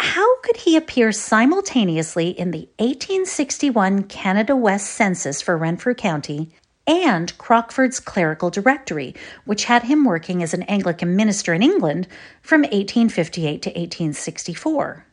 how 0.00 0.40
could 0.40 0.56
he 0.58 0.76
appear 0.76 1.12
simultaneously 1.12 2.28
in 2.30 2.50
the 2.50 2.68
1861 2.78 4.04
Canada 4.04 4.56
West 4.56 4.90
Census 4.90 5.40
for 5.40 5.56
Renfrew 5.56 5.94
County 5.94 6.50
and 6.86 7.36
Crockford's 7.38 8.00
Clerical 8.00 8.50
Directory, 8.50 9.14
which 9.44 9.64
had 9.64 9.84
him 9.84 10.04
working 10.04 10.42
as 10.42 10.52
an 10.52 10.62
Anglican 10.64 11.16
minister 11.16 11.54
in 11.54 11.62
England 11.62 12.06
from 12.42 12.62
1858 12.62 13.62
to 13.62 13.70
1864? 13.70 15.06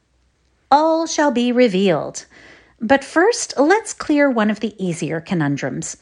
All 0.70 1.06
shall 1.06 1.32
be 1.32 1.52
revealed. 1.52 2.26
But 2.82 3.04
first, 3.04 3.54
let's 3.60 3.94
clear 3.94 4.28
one 4.28 4.50
of 4.50 4.60
the 4.60 4.74
easier 4.84 5.22
conundrums. 5.22 5.98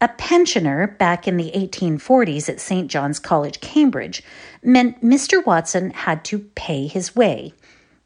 A 0.00 0.08
pensioner 0.08 0.86
back 0.86 1.28
in 1.28 1.36
the 1.36 1.50
1840s 1.54 2.48
at 2.48 2.60
St. 2.60 2.88
John's 2.88 3.18
College, 3.18 3.60
Cambridge, 3.60 4.22
meant 4.62 5.02
Mr. 5.04 5.44
Watson 5.44 5.90
had 5.90 6.24
to 6.26 6.38
pay 6.38 6.86
his 6.86 7.14
way. 7.14 7.52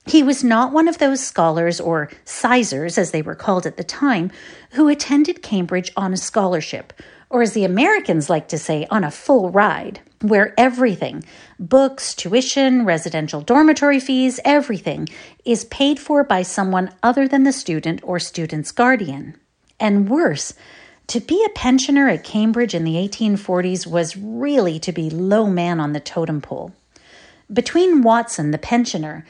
He 0.04 0.24
was 0.24 0.42
not 0.42 0.72
one 0.72 0.88
of 0.88 0.98
those 0.98 1.24
scholars, 1.24 1.80
or 1.80 2.10
sizars 2.24 2.98
as 2.98 3.12
they 3.12 3.22
were 3.22 3.36
called 3.36 3.66
at 3.66 3.76
the 3.76 3.84
time, 3.84 4.32
who 4.72 4.88
attended 4.88 5.42
Cambridge 5.42 5.92
on 5.96 6.12
a 6.12 6.16
scholarship, 6.16 6.92
or 7.30 7.40
as 7.40 7.52
the 7.52 7.64
Americans 7.64 8.28
like 8.28 8.48
to 8.48 8.58
say, 8.58 8.84
on 8.90 9.04
a 9.04 9.12
full 9.12 9.50
ride, 9.50 10.00
where 10.22 10.54
everything 10.58 11.22
books, 11.62 12.12
tuition, 12.14 12.84
residential 12.84 13.40
dormitory 13.40 14.00
fees, 14.00 14.40
everything 14.44 15.08
is 15.44 15.64
paid 15.66 15.98
for 16.00 16.24
by 16.24 16.42
someone 16.42 16.92
other 17.02 17.28
than 17.28 17.44
the 17.44 17.52
student 17.52 18.00
or 18.02 18.18
student's 18.18 18.72
guardian. 18.72 19.36
And 19.78 20.08
worse, 20.08 20.54
to 21.06 21.20
be 21.20 21.44
a 21.44 21.50
pensioner 21.50 22.08
at 22.08 22.24
Cambridge 22.24 22.74
in 22.74 22.84
the 22.84 22.96
1840s 22.96 23.86
was 23.86 24.16
really 24.16 24.80
to 24.80 24.92
be 24.92 25.08
low 25.08 25.46
man 25.46 25.78
on 25.78 25.92
the 25.92 26.00
totem 26.00 26.40
pole. 26.40 26.72
Between 27.52 28.02
Watson, 28.02 28.50
the 28.50 28.58
pensioner, 28.58 29.24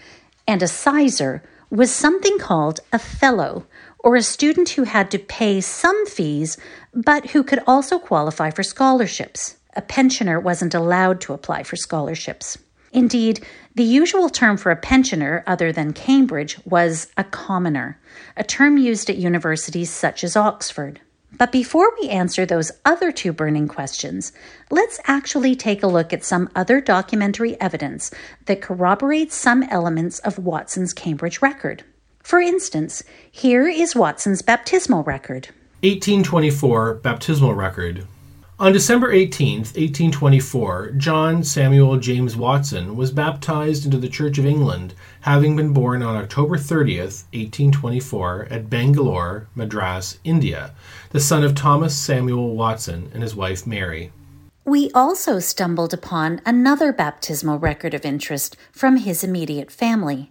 and 0.49 0.63
a 0.63 0.67
sizar 0.67 1.43
was 1.71 1.91
something 1.91 2.39
called 2.39 2.81
a 2.93 2.99
fellow, 2.99 3.67
or 3.99 4.17
a 4.17 4.23
student 4.23 4.71
who 4.71 4.85
had 4.85 5.11
to 5.11 5.19
pay 5.19 5.61
some 5.61 6.07
fees 6.07 6.57
but 6.95 7.31
who 7.31 7.43
could 7.43 7.61
also 7.67 7.99
qualify 7.99 8.51
for 8.51 8.63
scholarships. 8.63 9.57
A 9.75 9.83
pensioner 9.83 10.39
wasn't 10.39 10.75
allowed 10.75 11.21
to 11.23 11.33
apply 11.33 11.63
for 11.63 11.77
scholarships. 11.77 12.59
Indeed, 12.93 13.45
the 13.75 13.85
usual 13.85 14.29
term 14.29 14.59
for 14.59 14.71
a 14.71 14.77
pensioner, 14.77 15.43
other 15.47 15.73
than 15.73 15.95
Cambridge, 15.95 16.59
was 16.67 17.09
a 17.17 17.25
commoner, 17.25 17.99
a 18.37 18.45
term 18.45 18.77
used 18.77 19.09
at 19.09 19.17
universities 19.17 19.91
such 19.91 20.23
as 20.23 20.37
Oxford. 20.37 21.01
But 21.39 21.53
before 21.53 21.91
we 21.99 22.11
answer 22.11 22.45
those 22.45 22.71
other 22.85 23.11
two 23.11 23.33
burning 23.33 23.67
questions, 23.67 24.33
let's 24.71 25.01
actually 25.07 25.57
take 25.57 25.83
a 25.83 25.87
look 25.87 26.13
at 26.13 26.25
some 26.25 26.51
other 26.55 26.81
documentary 26.81 27.59
evidence 27.59 28.11
that 28.45 28.61
corroborates 28.61 29.35
some 29.35 29.63
elements 29.65 30.19
of 30.21 30.39
Watson's 30.39 30.93
Cambridge 30.93 31.41
record. 31.41 31.85
For 32.23 32.41
instance, 32.41 33.03
here 33.31 33.67
is 33.67 33.97
Watson's 33.97 34.43
baptismal 34.43 35.05
record 35.05 35.49
1824 35.83 36.95
baptismal 36.97 37.55
record. 37.55 38.07
On 38.63 38.73
December 38.73 39.11
18, 39.11 39.59
1824, 39.59 40.93
John 40.93 41.43
Samuel 41.43 41.97
James 41.97 42.37
Watson 42.37 42.95
was 42.95 43.11
baptized 43.11 43.85
into 43.85 43.99
the 43.99 44.09
Church 44.09 44.39
of 44.39 44.47
England, 44.47 44.95
having 45.23 45.57
been 45.57 45.73
born 45.73 46.01
on 46.01 46.15
October 46.15 46.57
30, 46.57 46.99
1824, 46.99 48.47
at 48.53 48.71
Bangalore, 48.71 49.49
Madras, 49.57 50.21
India, 50.23 50.73
the 51.11 51.19
son 51.19 51.43
of 51.43 51.57
Thomas 51.57 51.99
Samuel 51.99 52.55
Watson 52.55 53.11
and 53.13 53.25
his 53.25 53.35
wife 53.35 53.67
Mary. 53.67 54.13
We 54.65 54.93
also 54.93 55.41
stumbled 55.41 55.93
upon 55.93 56.41
another 56.47 56.93
baptismal 56.93 57.59
record 57.59 57.95
of 57.95 58.05
interest 58.05 58.57
from 58.71 58.99
his 58.99 59.25
immediate 59.25 59.73
family 59.73 60.31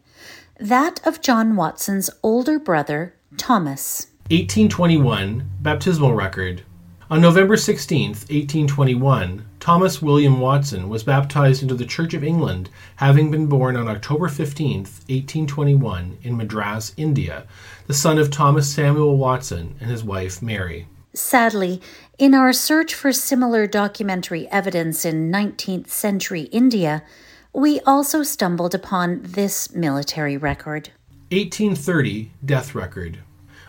that 0.58 1.06
of 1.06 1.20
John 1.20 1.58
Watson's 1.58 2.10
older 2.24 2.60
brother, 2.60 3.14
Thomas. 3.36 4.08
1821 4.30 5.50
baptismal 5.60 6.14
record. 6.14 6.64
On 7.12 7.20
November 7.20 7.58
16, 7.58 8.08
1821, 8.08 9.46
Thomas 9.60 10.02
William 10.02 10.40
Watson 10.40 10.88
was 10.88 11.04
baptized 11.04 11.62
into 11.62 11.76
the 11.76 11.86
Church 11.86 12.14
of 12.14 12.24
England, 12.24 12.70
having 12.96 13.30
been 13.30 13.48
born 13.48 13.76
on 13.76 13.90
October 13.90 14.30
15, 14.30 14.78
1821, 14.78 16.20
in 16.24 16.38
Madras, 16.38 16.94
India, 16.96 17.46
the 17.88 17.94
son 17.94 18.18
of 18.18 18.32
Thomas 18.32 18.74
Samuel 18.74 19.18
Watson 19.18 19.76
and 19.82 19.92
his 19.92 20.06
wife 20.06 20.42
Mary. 20.42 20.88
Sadly, 21.14 21.82
in 22.18 22.34
our 22.34 22.54
search 22.54 22.94
for 22.94 23.12
similar 23.12 23.68
documentary 23.68 24.48
evidence 24.48 25.04
in 25.04 25.30
19th 25.30 25.90
century 25.90 26.44
India, 26.44 27.04
we 27.52 27.82
also 27.82 28.24
stumbled 28.24 28.74
upon 28.74 29.20
this 29.22 29.76
military 29.76 30.38
record. 30.38 30.92
1830 31.30 32.32
death 32.46 32.74
record. 32.74 33.20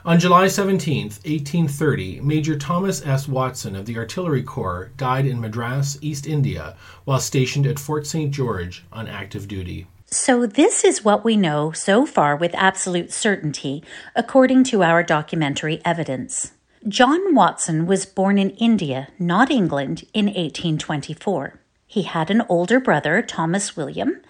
On 0.04 0.18
July 0.18 0.48
17, 0.48 1.04
1830, 1.04 2.22
Major 2.22 2.58
Thomas 2.58 3.06
S. 3.06 3.28
Watson 3.28 3.76
of 3.76 3.86
the 3.86 3.96
Artillery 3.96 4.42
Corps 4.42 4.90
died 4.96 5.26
in 5.26 5.40
Madras, 5.40 5.96
East 6.00 6.26
India, 6.26 6.74
while 7.04 7.20
stationed 7.20 7.68
at 7.68 7.78
Fort 7.78 8.04
St. 8.04 8.32
George 8.32 8.84
on 8.92 9.06
active 9.06 9.46
duty. 9.46 9.86
So, 10.06 10.44
this 10.44 10.84
is 10.84 11.04
what 11.04 11.24
we 11.24 11.36
know 11.36 11.70
so 11.70 12.04
far 12.04 12.34
with 12.34 12.52
absolute 12.56 13.12
certainty, 13.12 13.84
according 14.16 14.64
to 14.64 14.82
our 14.82 15.04
documentary 15.04 15.80
evidence. 15.84 16.50
John 16.88 17.32
Watson 17.32 17.86
was 17.86 18.04
born 18.04 18.38
in 18.38 18.50
India, 18.50 19.06
not 19.20 19.52
England, 19.52 20.02
in 20.12 20.26
1824. 20.26 21.60
He 21.86 22.02
had 22.02 22.28
an 22.28 22.42
older 22.48 22.80
brother, 22.80 23.22
Thomas 23.22 23.76
William. 23.76 24.20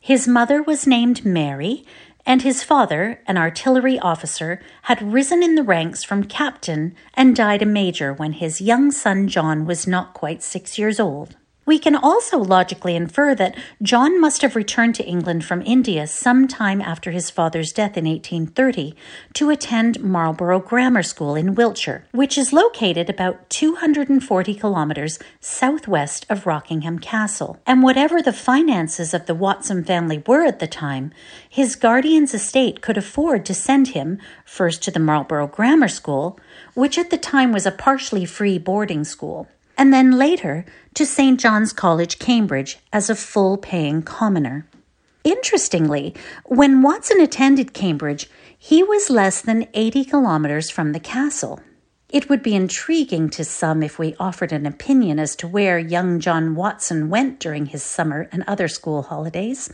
His 0.00 0.26
mother 0.26 0.60
was 0.60 0.84
named 0.84 1.24
Mary, 1.24 1.86
and 2.24 2.42
his 2.42 2.62
father, 2.62 3.20
an 3.26 3.36
artillery 3.36 3.98
officer, 3.98 4.60
had 4.82 5.12
risen 5.12 5.42
in 5.42 5.54
the 5.54 5.62
ranks 5.62 6.04
from 6.04 6.24
captain 6.24 6.94
and 7.14 7.34
died 7.34 7.62
a 7.62 7.66
major 7.66 8.12
when 8.12 8.32
his 8.32 8.60
young 8.60 8.90
son 8.90 9.28
John 9.28 9.66
was 9.66 9.86
not 9.86 10.14
quite 10.14 10.42
six 10.42 10.78
years 10.78 11.00
old. 11.00 11.36
We 11.64 11.78
can 11.78 11.94
also 11.94 12.38
logically 12.38 12.96
infer 12.96 13.36
that 13.36 13.56
John 13.80 14.20
must 14.20 14.42
have 14.42 14.56
returned 14.56 14.96
to 14.96 15.04
England 15.04 15.44
from 15.44 15.62
India 15.62 16.08
some 16.08 16.48
time 16.48 16.80
after 16.80 17.12
his 17.12 17.30
father's 17.30 17.70
death 17.70 17.96
in 17.96 18.04
1830 18.04 18.96
to 19.34 19.48
attend 19.48 20.02
Marlborough 20.02 20.58
Grammar 20.58 21.04
School 21.04 21.36
in 21.36 21.54
Wiltshire, 21.54 22.04
which 22.10 22.36
is 22.36 22.52
located 22.52 23.08
about 23.08 23.48
240 23.48 24.54
kilometers 24.54 25.20
southwest 25.38 26.26
of 26.28 26.46
Rockingham 26.46 26.98
Castle. 26.98 27.60
And 27.64 27.80
whatever 27.80 28.20
the 28.20 28.32
finances 28.32 29.14
of 29.14 29.26
the 29.26 29.34
Watson 29.34 29.84
family 29.84 30.20
were 30.26 30.44
at 30.44 30.58
the 30.58 30.66
time, 30.66 31.12
his 31.48 31.76
guardian's 31.76 32.34
estate 32.34 32.80
could 32.80 32.98
afford 32.98 33.46
to 33.46 33.54
send 33.54 33.88
him 33.88 34.18
first 34.44 34.82
to 34.82 34.90
the 34.90 34.98
Marlborough 34.98 35.46
Grammar 35.46 35.88
School, 35.88 36.40
which 36.74 36.98
at 36.98 37.10
the 37.10 37.18
time 37.18 37.52
was 37.52 37.66
a 37.66 37.70
partially 37.70 38.24
free 38.24 38.58
boarding 38.58 39.04
school 39.04 39.46
and 39.82 39.92
then 39.92 40.12
later 40.12 40.64
to 40.94 41.04
St. 41.04 41.40
John's 41.40 41.72
College, 41.72 42.20
Cambridge, 42.20 42.78
as 42.92 43.10
a 43.10 43.16
full 43.16 43.56
paying 43.56 44.00
commoner. 44.00 44.64
Interestingly, 45.24 46.14
when 46.44 46.82
Watson 46.82 47.20
attended 47.20 47.74
Cambridge, 47.74 48.30
he 48.56 48.84
was 48.84 49.10
less 49.10 49.40
than 49.40 49.66
80 49.74 50.04
kilometers 50.04 50.70
from 50.70 50.92
the 50.92 51.00
castle. 51.00 51.58
It 52.08 52.28
would 52.28 52.44
be 52.44 52.54
intriguing 52.54 53.28
to 53.30 53.44
some 53.44 53.82
if 53.82 53.98
we 53.98 54.14
offered 54.20 54.52
an 54.52 54.66
opinion 54.66 55.18
as 55.18 55.34
to 55.34 55.48
where 55.48 55.80
young 55.80 56.20
John 56.20 56.54
Watson 56.54 57.08
went 57.08 57.40
during 57.40 57.66
his 57.66 57.82
summer 57.82 58.28
and 58.30 58.44
other 58.46 58.68
school 58.68 59.02
holidays, 59.02 59.68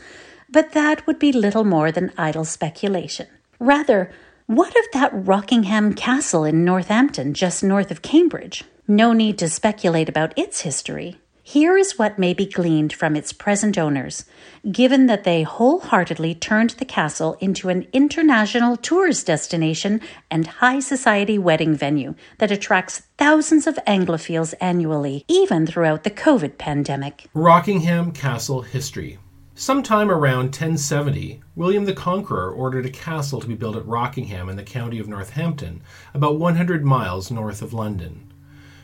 but 0.48 0.72
that 0.72 1.06
would 1.06 1.18
be 1.18 1.32
little 1.32 1.64
more 1.64 1.92
than 1.92 2.14
idle 2.16 2.46
speculation. 2.46 3.26
Rather, 3.60 4.10
What 4.46 4.70
of 4.70 4.86
that 4.94 5.10
Rockingham 5.12 5.92
Castle 5.92 6.44
in 6.44 6.64
Northampton, 6.64 7.34
just 7.34 7.62
north 7.62 7.90
of 7.90 8.00
Cambridge? 8.00 8.64
No 8.90 9.12
need 9.12 9.36
to 9.40 9.50
speculate 9.50 10.08
about 10.08 10.32
its 10.34 10.62
history. 10.62 11.18
Here 11.42 11.76
is 11.76 11.98
what 11.98 12.18
may 12.18 12.32
be 12.32 12.46
gleaned 12.46 12.90
from 12.90 13.16
its 13.16 13.34
present 13.34 13.76
owners, 13.76 14.24
given 14.72 15.04
that 15.08 15.24
they 15.24 15.42
wholeheartedly 15.42 16.36
turned 16.36 16.70
the 16.70 16.86
castle 16.86 17.36
into 17.38 17.68
an 17.68 17.86
international 17.92 18.78
tourist 18.78 19.26
destination 19.26 20.00
and 20.30 20.46
high 20.46 20.80
society 20.80 21.36
wedding 21.36 21.74
venue 21.74 22.14
that 22.38 22.50
attracts 22.50 23.02
thousands 23.18 23.66
of 23.66 23.78
Anglophiles 23.86 24.54
annually, 24.58 25.22
even 25.28 25.66
throughout 25.66 26.04
the 26.04 26.10
COVID 26.10 26.56
pandemic. 26.56 27.26
Rockingham 27.34 28.12
Castle 28.12 28.62
History 28.62 29.18
Sometime 29.54 30.10
around 30.10 30.44
1070, 30.44 31.42
William 31.54 31.84
the 31.84 31.92
Conqueror 31.92 32.50
ordered 32.50 32.86
a 32.86 32.90
castle 32.90 33.42
to 33.42 33.46
be 33.46 33.54
built 33.54 33.76
at 33.76 33.86
Rockingham 33.86 34.48
in 34.48 34.56
the 34.56 34.62
county 34.62 34.98
of 34.98 35.08
Northampton, 35.08 35.82
about 36.14 36.38
100 36.38 36.86
miles 36.86 37.30
north 37.30 37.60
of 37.60 37.74
London. 37.74 38.27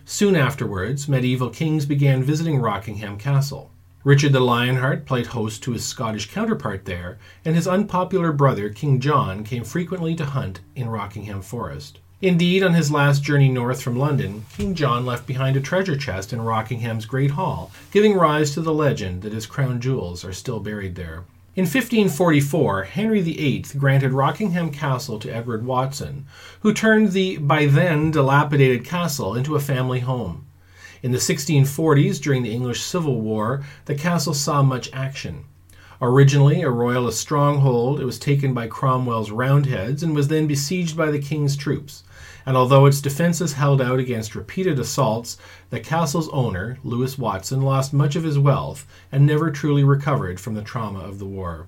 Soon 0.07 0.37
afterwards, 0.37 1.09
medieval 1.09 1.49
kings 1.49 1.87
began 1.87 2.23
visiting 2.23 2.59
Rockingham 2.59 3.17
Castle. 3.17 3.71
Richard 4.05 4.33
the 4.33 4.41
Lionheart 4.41 5.07
played 5.07 5.29
host 5.29 5.63
to 5.63 5.73
his 5.73 5.87
Scottish 5.87 6.31
counterpart 6.31 6.85
there, 6.85 7.19
and 7.43 7.57
his 7.57 7.67
unpopular 7.67 8.31
brother, 8.31 8.69
King 8.69 9.01
John, 9.01 9.45
came 9.45 9.65
frequently 9.65 10.15
to 10.17 10.27
hunt 10.27 10.61
in 10.77 10.91
Rockingham 10.91 11.41
Forest. 11.41 12.01
Indeed, 12.21 12.63
on 12.63 12.75
his 12.75 12.91
last 12.91 13.23
journey 13.23 13.49
north 13.49 13.83
from 13.83 13.99
London, 13.99 14.45
King 14.55 14.75
John 14.75 15.07
left 15.07 15.27
behind 15.27 15.57
a 15.57 15.61
treasure 15.61 15.97
chest 15.97 16.35
in 16.35 16.43
Rockingham's 16.43 17.07
Great 17.07 17.31
Hall, 17.31 17.71
giving 17.91 18.15
rise 18.15 18.53
to 18.53 18.61
the 18.61 18.75
legend 18.75 19.23
that 19.23 19.33
his 19.33 19.47
crown 19.47 19.81
jewels 19.81 20.23
are 20.23 20.35
still 20.35 20.61
buried 20.61 20.97
there. 20.97 21.25
In 21.57 21.67
1544, 21.67 22.83
Henry 22.83 23.21
VIII 23.21 23.65
granted 23.79 24.11
Rockingham 24.11 24.73
Castle 24.73 25.21
to 25.21 25.33
Edward 25.33 25.65
Watson, 25.65 26.27
who 26.63 26.75
turned 26.75 27.13
the 27.13 27.37
by 27.37 27.67
then 27.67 28.11
dilapidated 28.11 28.85
castle 28.85 29.37
into 29.37 29.55
a 29.55 29.61
family 29.61 30.01
home. 30.01 30.47
In 31.01 31.13
the 31.13 31.19
1640s, 31.19 32.21
during 32.21 32.43
the 32.43 32.51
English 32.51 32.83
Civil 32.83 33.21
War, 33.21 33.65
the 33.85 33.95
castle 33.95 34.35
saw 34.35 34.65
much 34.65 34.91
action. 34.93 35.45
Originally 36.03 36.61
a 36.63 36.71
royalist 36.71 37.21
stronghold, 37.21 38.01
it 38.01 38.05
was 38.05 38.19
taken 38.19 38.53
by 38.53 38.67
Cromwell's 38.67 39.31
Roundheads 39.31 40.03
and 40.03 40.13
was 40.13 40.27
then 40.27 40.49
besieged 40.49 40.97
by 40.97 41.13
the 41.13 41.21
king's 41.21 41.57
troops 41.57 42.03
and 42.47 42.57
although 42.57 42.87
its 42.87 43.01
defenses 43.01 43.55
held 43.55 43.81
out 43.81 43.99
against 43.99 44.35
repeated 44.35 44.79
assaults, 44.79 45.39
the 45.71 45.81
castle's 45.81 46.29
owner, 46.29 46.79
Lewis 46.85 47.17
Watson, 47.17 47.63
lost 47.63 47.93
much 47.93 48.17
of 48.17 48.25
his 48.25 48.39
wealth 48.39 48.87
and 49.11 49.25
never 49.25 49.51
truly 49.51 49.85
recovered 49.85 50.39
from 50.39 50.55
the 50.55 50.63
trauma 50.63 51.01
of 51.01 51.19
the 51.19 51.25
war. 51.25 51.67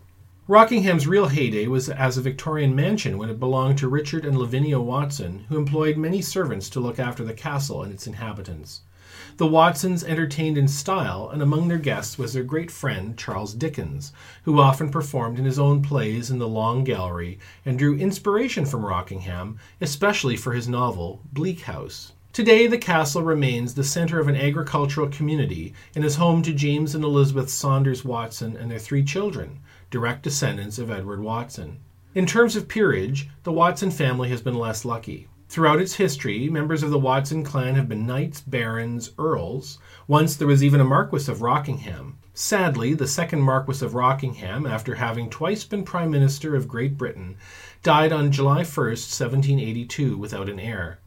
Rockingham's 0.48 1.08
real 1.08 1.26
heyday 1.26 1.66
was 1.66 1.88
as 1.88 2.16
a 2.16 2.22
Victorian 2.22 2.74
mansion 2.76 3.18
when 3.18 3.30
it 3.30 3.40
belonged 3.40 3.78
to 3.78 3.88
Richard 3.88 4.24
and 4.24 4.38
Lavinia 4.38 4.78
Watson, 4.78 5.44
who 5.48 5.58
employed 5.58 5.96
many 5.96 6.22
servants 6.22 6.70
to 6.70 6.80
look 6.80 7.00
after 7.00 7.24
the 7.24 7.34
castle 7.34 7.82
and 7.82 7.92
its 7.92 8.06
inhabitants. 8.06 8.82
The 9.38 9.46
Watsons 9.46 10.02
entertained 10.02 10.56
in 10.56 10.66
style, 10.66 11.28
and 11.30 11.42
among 11.42 11.68
their 11.68 11.76
guests 11.76 12.16
was 12.16 12.32
their 12.32 12.42
great 12.42 12.70
friend 12.70 13.18
Charles 13.18 13.52
Dickens, 13.52 14.14
who 14.44 14.58
often 14.58 14.88
performed 14.88 15.38
in 15.38 15.44
his 15.44 15.58
own 15.58 15.82
plays 15.82 16.30
in 16.30 16.38
the 16.38 16.48
Long 16.48 16.84
Gallery 16.84 17.38
and 17.62 17.78
drew 17.78 17.98
inspiration 17.98 18.64
from 18.64 18.86
Rockingham, 18.86 19.58
especially 19.78 20.38
for 20.38 20.54
his 20.54 20.68
novel 20.68 21.20
Bleak 21.34 21.60
House. 21.60 22.12
Today, 22.32 22.66
the 22.66 22.78
castle 22.78 23.20
remains 23.20 23.74
the 23.74 23.84
center 23.84 24.18
of 24.18 24.28
an 24.28 24.36
agricultural 24.36 25.08
community 25.08 25.74
and 25.94 26.02
is 26.02 26.16
home 26.16 26.40
to 26.40 26.54
James 26.54 26.94
and 26.94 27.04
Elizabeth 27.04 27.50
Saunders 27.50 28.06
Watson 28.06 28.56
and 28.56 28.70
their 28.70 28.78
three 28.78 29.04
children, 29.04 29.60
direct 29.90 30.22
descendants 30.22 30.78
of 30.78 30.90
Edward 30.90 31.20
Watson. 31.20 31.80
In 32.14 32.24
terms 32.24 32.56
of 32.56 32.68
peerage, 32.68 33.28
the 33.42 33.52
Watson 33.52 33.90
family 33.90 34.30
has 34.30 34.40
been 34.40 34.54
less 34.54 34.86
lucky. 34.86 35.28
Throughout 35.48 35.80
its 35.80 35.94
history, 35.94 36.48
members 36.50 36.82
of 36.82 36.90
the 36.90 36.98
Watson 36.98 37.44
clan 37.44 37.76
have 37.76 37.88
been 37.88 38.04
knights, 38.04 38.40
barons, 38.40 39.12
earls. 39.18 39.78
Once 40.08 40.36
there 40.36 40.48
was 40.48 40.62
even 40.62 40.80
a 40.80 40.84
Marquis 40.84 41.30
of 41.30 41.40
Rockingham. 41.40 42.18
Sadly, 42.34 42.94
the 42.94 43.06
second 43.06 43.40
Marquis 43.42 43.84
of 43.84 43.94
Rockingham, 43.94 44.66
after 44.66 44.96
having 44.96 45.30
twice 45.30 45.64
been 45.64 45.84
Prime 45.84 46.10
Minister 46.10 46.56
of 46.56 46.68
Great 46.68 46.98
Britain, 46.98 47.36
died 47.82 48.12
on 48.12 48.32
July 48.32 48.64
1, 48.64 48.64
1782, 48.64 50.18
without 50.18 50.48
an 50.48 50.60
heir. 50.60 50.98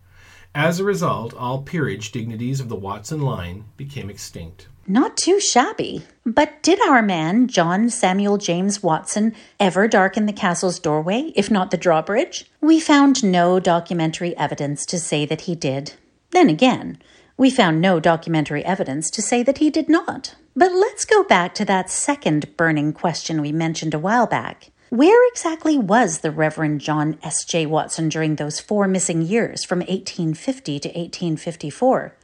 As 0.56 0.80
a 0.80 0.84
result, 0.84 1.34
all 1.34 1.62
peerage 1.62 2.12
dignities 2.12 2.60
of 2.60 2.70
the 2.70 2.76
Watson 2.76 3.22
line 3.22 3.66
became 3.78 4.10
extinct. 4.10 4.68
Not 4.92 5.18
too 5.18 5.40
shabby. 5.40 6.02
But 6.26 6.64
did 6.64 6.82
our 6.82 7.04
man, 7.04 7.48
John 7.48 7.92
Samuel 7.92 8.40
James 8.40 8.82
Watson, 8.82 9.36
ever 9.60 9.88
darken 9.88 10.26
the 10.26 10.34
castle's 10.34 10.80
doorway, 10.80 11.32
if 11.36 11.52
not 11.52 11.70
the 11.70 11.78
drawbridge? 11.78 12.50
We 12.60 12.80
found 12.80 13.24
no 13.24 13.60
documentary 13.60 14.36
evidence 14.36 14.88
to 14.88 14.98
say 14.98 15.28
that 15.28 15.42
he 15.42 15.54
did. 15.54 15.94
Then 16.32 16.50
again, 16.50 16.98
we 17.38 17.52
found 17.52 17.80
no 17.80 18.00
documentary 18.00 18.66
evidence 18.66 19.12
to 19.12 19.22
say 19.22 19.44
that 19.44 19.60
he 19.60 19.70
did 19.70 19.90
not. 19.90 20.34
But 20.56 20.72
let's 20.74 21.06
go 21.06 21.24
back 21.24 21.54
to 21.56 21.66
that 21.66 21.92
second 21.92 22.58
burning 22.58 22.92
question 22.92 23.42
we 23.42 23.52
mentioned 23.52 23.94
a 23.94 24.00
while 24.00 24.26
back. 24.26 24.72
Where 24.90 25.30
exactly 25.30 25.78
was 25.78 26.22
the 26.22 26.32
Reverend 26.32 26.82
John 26.82 27.20
S. 27.22 27.46
J. 27.46 27.68
Watson 27.68 28.10
during 28.10 28.38
those 28.38 28.60
four 28.60 28.88
missing 28.88 29.22
years 29.22 29.64
from 29.64 29.82
1850 29.82 30.80
to 30.80 30.88
1854? 30.88 32.16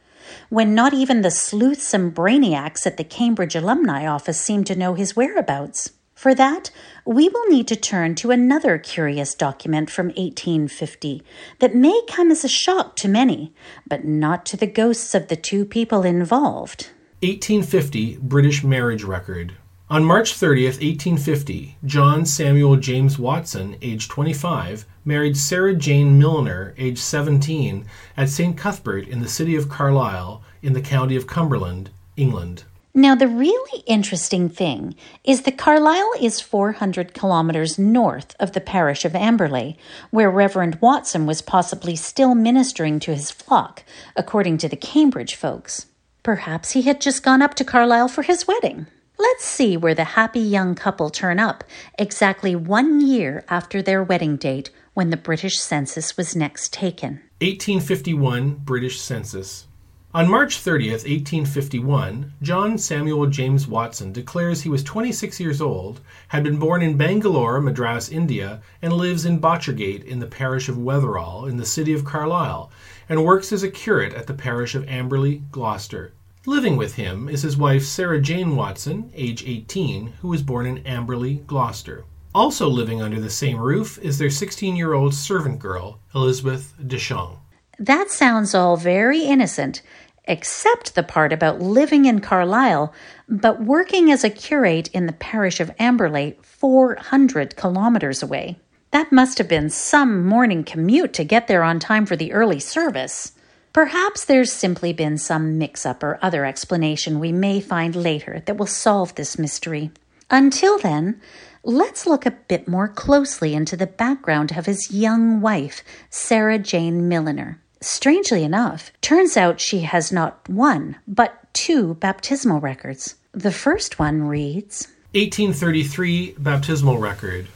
When 0.48 0.74
not 0.74 0.94
even 0.94 1.22
the 1.22 1.30
sleuths 1.30 1.92
and 1.94 2.14
brainiacs 2.14 2.86
at 2.86 2.96
the 2.96 3.04
Cambridge 3.04 3.54
Alumni 3.54 4.06
Office 4.06 4.40
seem 4.40 4.64
to 4.64 4.76
know 4.76 4.94
his 4.94 5.16
whereabouts. 5.16 5.92
For 6.14 6.34
that, 6.34 6.70
we 7.04 7.28
will 7.28 7.46
need 7.48 7.68
to 7.68 7.76
turn 7.76 8.14
to 8.16 8.30
another 8.30 8.78
curious 8.78 9.34
document 9.34 9.90
from 9.90 10.06
1850 10.06 11.22
that 11.58 11.74
may 11.74 12.00
come 12.08 12.30
as 12.30 12.42
a 12.42 12.48
shock 12.48 12.96
to 12.96 13.08
many, 13.08 13.52
but 13.86 14.06
not 14.06 14.46
to 14.46 14.56
the 14.56 14.66
ghosts 14.66 15.14
of 15.14 15.28
the 15.28 15.36
two 15.36 15.66
people 15.66 16.04
involved. 16.04 16.88
1850 17.22 18.18
British 18.22 18.64
Marriage 18.64 19.04
Record. 19.04 19.56
On 19.88 20.04
March 20.04 20.34
30th, 20.34 20.82
1850, 20.82 21.76
John 21.84 22.26
Samuel 22.26 22.74
James 22.74 23.20
Watson, 23.20 23.76
age 23.80 24.08
25, 24.08 24.84
married 25.04 25.36
Sarah 25.36 25.76
Jane 25.76 26.18
Milliner, 26.18 26.74
age 26.76 26.98
17, 26.98 27.86
at 28.16 28.28
St. 28.28 28.56
Cuthbert 28.56 29.06
in 29.06 29.20
the 29.20 29.28
city 29.28 29.54
of 29.54 29.68
Carlisle, 29.68 30.42
in 30.60 30.72
the 30.72 30.80
county 30.80 31.14
of 31.14 31.28
Cumberland, 31.28 31.90
England. 32.16 32.64
Now, 32.94 33.14
the 33.14 33.28
really 33.28 33.82
interesting 33.86 34.48
thing 34.48 34.96
is 35.22 35.42
that 35.42 35.56
Carlisle 35.56 36.14
is 36.20 36.40
400 36.40 37.14
kilometers 37.14 37.78
north 37.78 38.34
of 38.40 38.54
the 38.54 38.60
parish 38.60 39.04
of 39.04 39.12
Amberley, 39.12 39.76
where 40.10 40.32
Reverend 40.32 40.78
Watson 40.80 41.26
was 41.26 41.40
possibly 41.40 41.94
still 41.94 42.34
ministering 42.34 42.98
to 42.98 43.14
his 43.14 43.30
flock, 43.30 43.84
according 44.16 44.58
to 44.58 44.68
the 44.68 44.74
Cambridge 44.74 45.36
folks. 45.36 45.86
Perhaps 46.24 46.72
he 46.72 46.82
had 46.82 47.00
just 47.00 47.22
gone 47.22 47.40
up 47.40 47.54
to 47.54 47.64
Carlisle 47.64 48.08
for 48.08 48.22
his 48.22 48.48
wedding. 48.48 48.88
Let's 49.18 49.44
see 49.44 49.76
where 49.76 49.94
the 49.94 50.04
happy 50.04 50.40
young 50.40 50.74
couple 50.74 51.08
turn 51.08 51.38
up 51.38 51.64
exactly 51.98 52.54
one 52.54 53.00
year 53.00 53.44
after 53.48 53.80
their 53.80 54.02
wedding 54.02 54.36
date 54.36 54.70
when 54.92 55.10
the 55.10 55.16
British 55.16 55.58
census 55.58 56.16
was 56.16 56.36
next 56.36 56.72
taken. 56.72 57.22
1851 57.40 58.54
British 58.64 59.00
Census. 59.00 59.66
On 60.14 60.30
March 60.30 60.56
30th, 60.64 61.04
1851, 61.04 62.32
John 62.40 62.78
Samuel 62.78 63.26
James 63.26 63.66
Watson 63.66 64.12
declares 64.12 64.62
he 64.62 64.70
was 64.70 64.82
26 64.82 65.38
years 65.40 65.60
old, 65.60 66.00
had 66.28 66.42
been 66.42 66.58
born 66.58 66.80
in 66.80 66.96
Bangalore, 66.96 67.60
Madras, 67.60 68.08
India, 68.08 68.62
and 68.80 68.94
lives 68.94 69.26
in 69.26 69.40
Botchergate 69.40 70.04
in 70.04 70.18
the 70.18 70.26
parish 70.26 70.70
of 70.70 70.76
Wetherall 70.76 71.46
in 71.46 71.58
the 71.58 71.66
city 71.66 71.92
of 71.92 72.06
Carlisle, 72.06 72.70
and 73.10 73.24
works 73.24 73.52
as 73.52 73.62
a 73.62 73.70
curate 73.70 74.14
at 74.14 74.26
the 74.26 74.32
parish 74.32 74.74
of 74.74 74.86
Amberley, 74.86 75.42
Gloucester. 75.50 76.14
Living 76.48 76.76
with 76.76 76.94
him 76.94 77.28
is 77.28 77.42
his 77.42 77.56
wife 77.56 77.82
Sarah 77.82 78.20
Jane 78.20 78.54
Watson, 78.54 79.10
age 79.16 79.42
18, 79.44 80.06
who 80.20 80.28
was 80.28 80.44
born 80.44 80.64
in 80.64 80.78
Amberley, 80.84 81.44
Gloucester. 81.44 82.04
Also 82.32 82.68
living 82.68 83.02
under 83.02 83.20
the 83.20 83.28
same 83.28 83.58
roof 83.58 83.98
is 83.98 84.16
their 84.16 84.30
16 84.30 84.76
year 84.76 84.92
old 84.92 85.12
servant 85.12 85.58
girl, 85.58 85.98
Elizabeth 86.14 86.72
Deschamps. 86.86 87.38
That 87.80 88.10
sounds 88.10 88.54
all 88.54 88.76
very 88.76 89.24
innocent, 89.24 89.82
except 90.28 90.94
the 90.94 91.02
part 91.02 91.32
about 91.32 91.60
living 91.60 92.04
in 92.04 92.20
Carlisle, 92.20 92.94
but 93.28 93.64
working 93.64 94.12
as 94.12 94.22
a 94.22 94.30
curate 94.30 94.86
in 94.94 95.06
the 95.06 95.14
parish 95.14 95.58
of 95.58 95.76
Amberley, 95.78 96.36
400 96.44 97.56
kilometers 97.56 98.22
away. 98.22 98.56
That 98.92 99.10
must 99.10 99.38
have 99.38 99.48
been 99.48 99.68
some 99.68 100.24
morning 100.24 100.62
commute 100.62 101.12
to 101.14 101.24
get 101.24 101.48
there 101.48 101.64
on 101.64 101.80
time 101.80 102.06
for 102.06 102.14
the 102.14 102.32
early 102.32 102.60
service. 102.60 103.32
Perhaps 103.76 104.24
there's 104.24 104.54
simply 104.54 104.94
been 104.94 105.18
some 105.18 105.58
mix 105.58 105.84
up 105.84 106.02
or 106.02 106.18
other 106.22 106.46
explanation 106.46 107.20
we 107.20 107.30
may 107.30 107.60
find 107.60 107.94
later 107.94 108.42
that 108.46 108.56
will 108.56 108.66
solve 108.66 109.14
this 109.14 109.38
mystery. 109.38 109.90
Until 110.30 110.78
then, 110.78 111.20
let's 111.62 112.06
look 112.06 112.24
a 112.24 112.30
bit 112.30 112.66
more 112.66 112.88
closely 112.88 113.52
into 113.52 113.76
the 113.76 113.86
background 113.86 114.56
of 114.56 114.64
his 114.64 114.90
young 114.90 115.42
wife, 115.42 115.82
Sarah 116.08 116.58
Jane 116.58 117.06
Milliner. 117.06 117.60
Strangely 117.82 118.44
enough, 118.44 118.92
turns 119.02 119.36
out 119.36 119.60
she 119.60 119.80
has 119.80 120.10
not 120.10 120.48
one, 120.48 120.96
but 121.06 121.52
two 121.52 121.96
baptismal 121.96 122.60
records. 122.60 123.16
The 123.32 123.52
first 123.52 123.98
one 123.98 124.22
reads 124.22 124.88
1833 125.12 126.36
baptismal 126.38 126.96
record. 126.96 127.46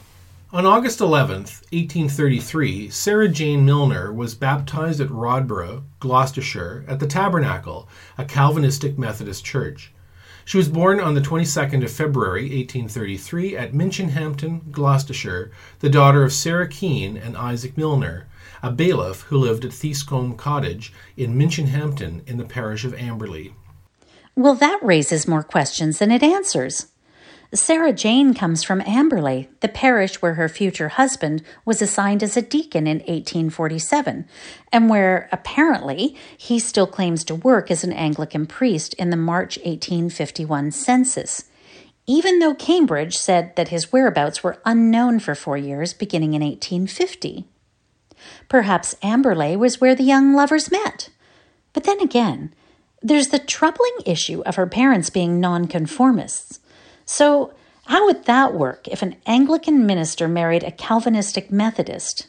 On 0.53 0.65
August 0.65 0.99
11th, 0.99 1.63
1833, 1.71 2.89
Sarah 2.89 3.29
Jane 3.29 3.63
Milner 3.63 4.11
was 4.11 4.35
baptized 4.35 4.99
at 4.99 5.07
Rodborough, 5.07 5.83
Gloucestershire, 6.01 6.83
at 6.89 6.99
the 6.99 7.07
Tabernacle, 7.07 7.87
a 8.17 8.25
Calvinistic 8.25 8.97
Methodist 8.97 9.45
church. 9.45 9.93
She 10.43 10.57
was 10.57 10.67
born 10.67 10.99
on 10.99 11.13
the 11.13 11.21
22nd 11.21 11.85
of 11.85 11.91
February, 11.91 12.41
1833, 12.41 13.55
at 13.55 13.71
Minchinhampton, 13.71 14.73
Gloucestershire, 14.73 15.51
the 15.79 15.89
daughter 15.89 16.21
of 16.25 16.33
Sarah 16.33 16.67
Keene 16.67 17.15
and 17.15 17.37
Isaac 17.37 17.77
Milner, 17.77 18.27
a 18.61 18.71
bailiff 18.71 19.21
who 19.21 19.37
lived 19.37 19.63
at 19.63 19.71
Thiescombe 19.71 20.35
Cottage 20.35 20.91
in 21.15 21.37
Minchinhampton 21.37 22.27
in 22.27 22.35
the 22.35 22.43
parish 22.43 22.83
of 22.83 22.93
Amberley. 22.95 23.53
Well, 24.35 24.55
that 24.55 24.79
raises 24.81 25.29
more 25.29 25.43
questions 25.43 25.99
than 25.99 26.11
it 26.11 26.21
answers. 26.23 26.90
Sarah 27.53 27.91
Jane 27.91 28.33
comes 28.33 28.63
from 28.63 28.79
Amberley, 28.81 29.49
the 29.59 29.67
parish 29.67 30.21
where 30.21 30.35
her 30.35 30.47
future 30.47 30.87
husband 30.87 31.43
was 31.65 31.81
assigned 31.81 32.23
as 32.23 32.37
a 32.37 32.41
deacon 32.41 32.87
in 32.87 32.99
1847, 32.99 34.25
and 34.71 34.89
where 34.89 35.27
apparently 35.33 36.15
he 36.37 36.59
still 36.59 36.87
claims 36.87 37.25
to 37.25 37.35
work 37.35 37.69
as 37.69 37.83
an 37.83 37.91
Anglican 37.91 38.45
priest 38.45 38.93
in 38.93 39.09
the 39.09 39.17
March 39.17 39.57
1851 39.57 40.71
census, 40.71 41.43
even 42.07 42.39
though 42.39 42.55
Cambridge 42.55 43.17
said 43.17 43.53
that 43.57 43.67
his 43.67 43.91
whereabouts 43.91 44.41
were 44.41 44.61
unknown 44.65 45.19
for 45.19 45.35
four 45.35 45.57
years 45.57 45.93
beginning 45.93 46.33
in 46.33 46.41
1850. 46.41 47.45
Perhaps 48.47 48.95
Amberley 49.03 49.57
was 49.57 49.81
where 49.81 49.95
the 49.95 50.03
young 50.03 50.33
lovers 50.33 50.71
met. 50.71 51.09
But 51.73 51.83
then 51.83 51.99
again, 51.99 52.53
there's 53.01 53.27
the 53.27 53.39
troubling 53.39 53.97
issue 54.05 54.41
of 54.45 54.55
her 54.55 54.67
parents 54.67 55.09
being 55.09 55.41
nonconformists. 55.41 56.60
So, 57.13 57.51
how 57.87 58.05
would 58.05 58.23
that 58.23 58.53
work 58.53 58.87
if 58.87 59.01
an 59.01 59.17
Anglican 59.25 59.85
minister 59.85 60.29
married 60.29 60.63
a 60.63 60.71
Calvinistic 60.71 61.51
Methodist? 61.51 62.27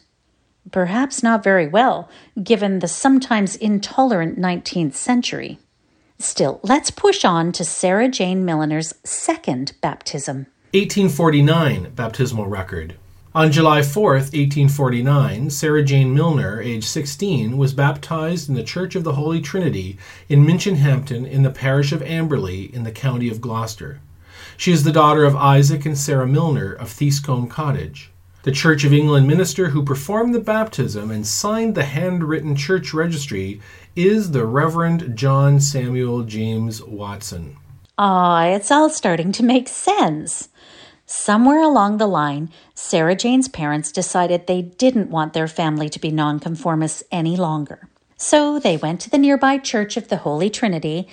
Perhaps 0.71 1.23
not 1.23 1.41
very 1.41 1.69
well, 1.69 2.09
given 2.43 2.79
the 2.79 2.89
sometimes 2.89 3.55
intolerant 3.55 4.37
19th 4.37 4.95
century. 4.95 5.57
Still, 6.19 6.59
let's 6.63 6.91
push 6.91 7.23
on 7.23 7.53
to 7.53 7.63
Sarah 7.63 8.09
Jane 8.09 8.43
Milner's 8.43 8.93
second 9.05 9.71
baptism. 9.79 10.47
1849 10.73 11.93
baptismal 11.95 12.47
record. 12.47 12.95
On 13.33 13.53
July 13.53 13.79
4th, 13.79 14.35
1849, 14.35 15.49
Sarah 15.49 15.83
Jane 15.83 16.13
Milner, 16.13 16.61
age 16.61 16.83
16, 16.83 17.57
was 17.57 17.73
baptized 17.73 18.49
in 18.49 18.55
the 18.55 18.63
Church 18.63 18.95
of 18.95 19.05
the 19.05 19.13
Holy 19.13 19.39
Trinity 19.39 19.97
in 20.27 20.45
Minchinhampton 20.45 21.25
in 21.25 21.43
the 21.43 21.49
parish 21.49 21.93
of 21.93 22.01
Amberley 22.01 22.69
in 22.73 22.83
the 22.83 22.91
county 22.91 23.29
of 23.29 23.39
Gloucester. 23.39 24.01
She 24.57 24.71
is 24.71 24.83
the 24.83 24.91
daughter 24.91 25.25
of 25.25 25.35
Isaac 25.35 25.85
and 25.85 25.97
Sarah 25.97 26.27
Milner 26.27 26.73
of 26.73 26.89
Thiescombe 26.89 27.49
Cottage. 27.49 28.11
The 28.43 28.51
Church 28.51 28.83
of 28.83 28.91
England 28.91 29.27
minister 29.27 29.69
who 29.69 29.85
performed 29.85 30.35
the 30.35 30.39
baptism 30.39 31.11
and 31.11 31.25
signed 31.25 31.75
the 31.75 31.85
handwritten 31.85 32.55
church 32.55 32.93
registry 32.93 33.61
is 33.95 34.31
the 34.31 34.45
Reverend 34.45 35.15
John 35.17 35.59
Samuel 35.59 36.23
James 36.23 36.83
Watson. 36.83 37.55
Ah, 37.97 38.45
it's 38.47 38.69
all 38.69 38.89
starting 38.89 39.31
to 39.31 39.43
make 39.43 39.69
sense. 39.69 40.49
Somewhere 41.05 41.61
along 41.61 41.97
the 41.97 42.07
line, 42.07 42.49
Sarah 42.73 43.15
Jane's 43.15 43.47
parents 43.47 43.91
decided 43.91 44.47
they 44.47 44.61
didn't 44.61 45.09
want 45.09 45.33
their 45.33 45.47
family 45.47 45.87
to 45.89 45.99
be 45.99 46.11
nonconformists 46.11 47.03
any 47.11 47.37
longer. 47.37 47.87
So 48.17 48.57
they 48.57 48.77
went 48.77 48.99
to 49.01 49.09
the 49.09 49.17
nearby 49.17 49.57
Church 49.57 49.95
of 49.95 50.07
the 50.07 50.17
Holy 50.17 50.49
Trinity 50.49 51.07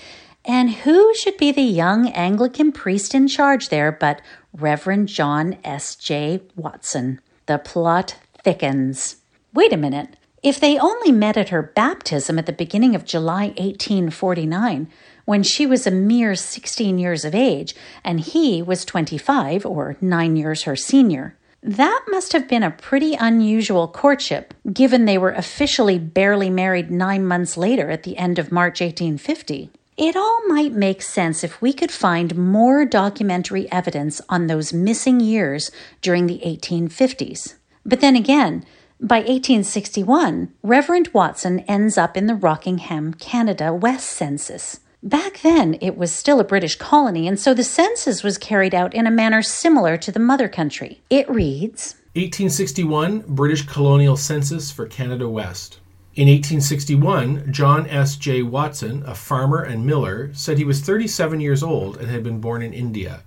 and 0.51 0.69
who 0.69 1.15
should 1.15 1.37
be 1.37 1.53
the 1.53 1.63
young 1.63 2.09
Anglican 2.09 2.73
priest 2.73 3.15
in 3.15 3.29
charge 3.29 3.69
there 3.69 3.93
but 3.93 4.21
Reverend 4.53 5.07
John 5.07 5.57
S. 5.63 5.95
J. 5.95 6.41
Watson? 6.57 7.21
The 7.47 7.59
plot 7.59 8.17
thickens. 8.43 9.19
Wait 9.55 9.73
a 9.73 9.77
minute. 9.77 10.17
If 10.43 10.59
they 10.59 10.77
only 10.77 11.13
met 11.13 11.37
at 11.37 11.51
her 11.51 11.63
baptism 11.63 12.37
at 12.37 12.47
the 12.47 12.53
beginning 12.53 12.97
of 12.97 13.05
July 13.05 13.55
1849, 13.59 14.89
when 15.25 15.45
she 15.45 15.67
was 15.67 15.87
a 15.87 15.93
mere 15.93 16.35
16 16.35 16.99
years 16.99 17.25
of 17.25 17.33
age 17.33 17.77
and 18.03 18.19
he 18.19 18.61
was 18.61 18.85
25 18.85 19.65
or 19.65 19.97
nine 20.01 20.35
years 20.35 20.65
her 20.65 20.75
senior, 20.75 21.37
that 21.63 22.05
must 22.09 22.33
have 22.33 22.49
been 22.49 22.65
a 22.65 22.73
pretty 22.73 23.15
unusual 23.15 23.87
courtship, 23.87 24.53
given 24.73 25.05
they 25.05 25.19
were 25.19 25.31
officially 25.31 26.01
barely 26.01 26.51
married 26.51 26.91
nine 26.91 27.25
months 27.25 27.57
later 27.57 27.89
at 27.89 28.03
the 28.03 28.17
end 28.17 28.41
of 28.41 28.51
March 28.51 28.81
1850. 28.81 29.71
It 30.01 30.17
all 30.17 30.41
might 30.49 30.73
make 30.73 31.03
sense 31.03 31.45
if 31.45 31.61
we 31.61 31.75
could 31.75 31.91
find 31.91 32.35
more 32.35 32.87
documentary 32.87 33.71
evidence 33.71 34.23
on 34.31 34.47
those 34.47 34.73
missing 34.73 35.21
years 35.21 35.71
during 36.01 36.27
the 36.27 36.41
1850s. 36.43 37.57
But 37.85 38.01
then 38.01 38.17
again, 38.17 38.65
by 38.99 39.19
1861, 39.19 40.55
Reverend 40.63 41.11
Watson 41.13 41.59
ends 41.69 41.99
up 41.99 42.17
in 42.17 42.29
the 42.29 42.35
Rockingham, 42.35 43.13
Canada 43.13 43.75
West 43.75 44.09
Census. 44.09 44.81
Back 45.03 45.43
then, 45.43 45.77
it 45.83 45.99
was 45.99 46.11
still 46.11 46.41
a 46.41 46.45
British 46.45 46.77
colony, 46.77 47.29
and 47.29 47.39
so 47.39 47.53
the 47.53 47.63
census 47.63 48.23
was 48.23 48.39
carried 48.39 48.75
out 48.75 48.95
in 48.95 49.07
a 49.07 49.11
manner 49.11 49.43
similar 49.43 49.99
to 49.99 50.11
the 50.11 50.19
mother 50.19 50.49
country. 50.49 51.03
It 51.11 51.29
reads 51.29 51.97
1861 52.15 53.25
British 53.29 53.67
Colonial 53.67 54.17
Census 54.17 54.71
for 54.71 54.87
Canada 54.87 55.29
West. 55.29 55.80
In 56.17 56.27
1861, 56.27 57.53
John 57.53 57.87
S. 57.87 58.17
J. 58.17 58.43
Watson, 58.43 59.05
a 59.07 59.15
farmer 59.15 59.63
and 59.63 59.87
miller, 59.87 60.35
said 60.35 60.59
he 60.59 60.65
was 60.65 60.81
37 60.81 61.41
years 61.41 61.63
old 61.63 61.99
and 61.99 62.11
had 62.11 62.25
been 62.25 62.41
born 62.41 62.63
in 62.63 62.73
India. 62.73 63.23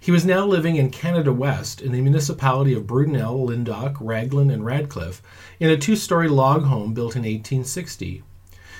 He 0.00 0.10
was 0.10 0.24
now 0.24 0.44
living 0.44 0.74
in 0.74 0.90
Canada 0.90 1.32
West 1.32 1.80
in 1.80 1.92
the 1.92 2.00
municipality 2.00 2.74
of 2.74 2.88
Brudenell, 2.88 3.46
Lyndoch, 3.46 3.96
Raglan, 4.00 4.50
and 4.50 4.64
Radcliffe 4.64 5.22
in 5.60 5.70
a 5.70 5.76
two 5.76 5.94
story 5.94 6.28
log 6.28 6.64
home 6.64 6.92
built 6.92 7.14
in 7.14 7.22
1860. 7.22 8.24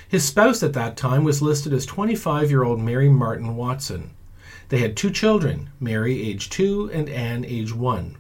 His 0.09 0.25
spouse 0.25 0.65
at 0.65 0.73
that 0.73 0.97
time 0.97 1.23
was 1.23 1.41
listed 1.41 1.73
as 1.73 1.87
25 1.87 2.51
year 2.51 2.65
old 2.65 2.81
Mary 2.81 3.09
Martin 3.09 3.55
Watson. 3.55 4.11
They 4.69 4.79
had 4.79 4.97
two 4.97 5.11
children, 5.11 5.71
Mary, 5.79 6.29
age 6.29 6.51
2, 6.51 6.91
and 6.93 7.09
Anne, 7.09 7.45
age 7.45 7.73
1. 7.73 8.17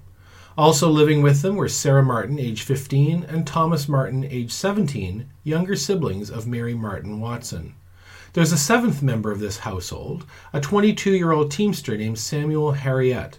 Also 0.59 0.91
living 0.91 1.23
with 1.23 1.41
them 1.43 1.55
were 1.55 1.69
Sarah 1.69 2.03
Martin, 2.03 2.37
age 2.37 2.63
15, 2.63 3.27
and 3.29 3.47
Thomas 3.47 3.89
Martin, 3.89 4.25
age 4.25 4.51
17, 4.51 5.31
younger 5.45 5.77
siblings 5.77 6.33
of 6.33 6.49
Mary 6.49 6.75
Martin 6.75 7.21
Watson. 7.21 7.77
There's 8.33 8.51
a 8.51 8.59
seventh 8.59 9.01
member 9.01 9.31
of 9.31 9.39
this 9.39 9.59
household, 9.59 10.27
a 10.53 10.61
22 10.61 11.13
year 11.13 11.31
old 11.31 11.53
teamster 11.53 11.97
named 11.97 12.19
Samuel 12.19 12.73
Harriet. 12.73 13.39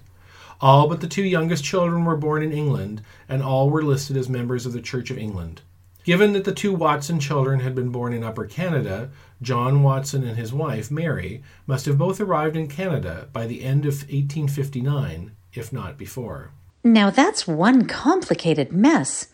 All 0.61 0.87
but 0.87 1.01
the 1.01 1.09
two 1.09 1.25
youngest 1.25 1.61
children 1.61 2.05
were 2.05 2.15
born 2.15 2.41
in 2.41 2.53
England, 2.53 3.01
and 3.27 3.43
all 3.43 3.69
were 3.69 3.83
listed 3.83 4.15
as 4.15 4.29
members 4.29 4.65
of 4.65 4.71
the 4.71 4.79
Church 4.79 5.11
of 5.11 5.17
England. 5.17 5.61
Given 6.05 6.31
that 6.31 6.45
the 6.45 6.53
two 6.53 6.73
Watson 6.73 7.19
children 7.19 7.59
had 7.59 7.75
been 7.75 7.89
born 7.89 8.13
in 8.13 8.23
Upper 8.23 8.45
Canada, 8.45 9.09
John 9.41 9.83
Watson 9.83 10.23
and 10.23 10.37
his 10.37 10.53
wife, 10.53 10.89
Mary, 10.89 11.43
must 11.67 11.85
have 11.85 11.97
both 11.97 12.21
arrived 12.21 12.55
in 12.55 12.69
Canada 12.69 13.27
by 13.33 13.45
the 13.45 13.65
end 13.65 13.85
of 13.85 14.03
1859, 14.03 15.33
if 15.53 15.73
not 15.73 15.97
before. 15.97 16.53
Now 16.83 17.09
that's 17.09 17.47
one 17.47 17.85
complicated 17.85 18.71
mess. 18.71 19.27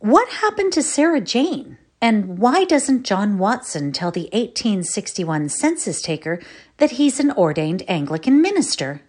What 0.00 0.28
happened 0.28 0.72
to 0.74 0.82
Sarah 0.82 1.20
Jane? 1.20 1.78
And 2.02 2.38
why 2.38 2.64
doesn't 2.64 3.04
John 3.04 3.38
Watson 3.38 3.92
tell 3.92 4.10
the 4.10 4.28
1861 4.32 5.48
census 5.50 6.02
taker 6.02 6.40
that 6.78 6.92
he's 6.92 7.20
an 7.20 7.30
ordained 7.32 7.82
Anglican 7.88 8.40
minister? 8.40 9.02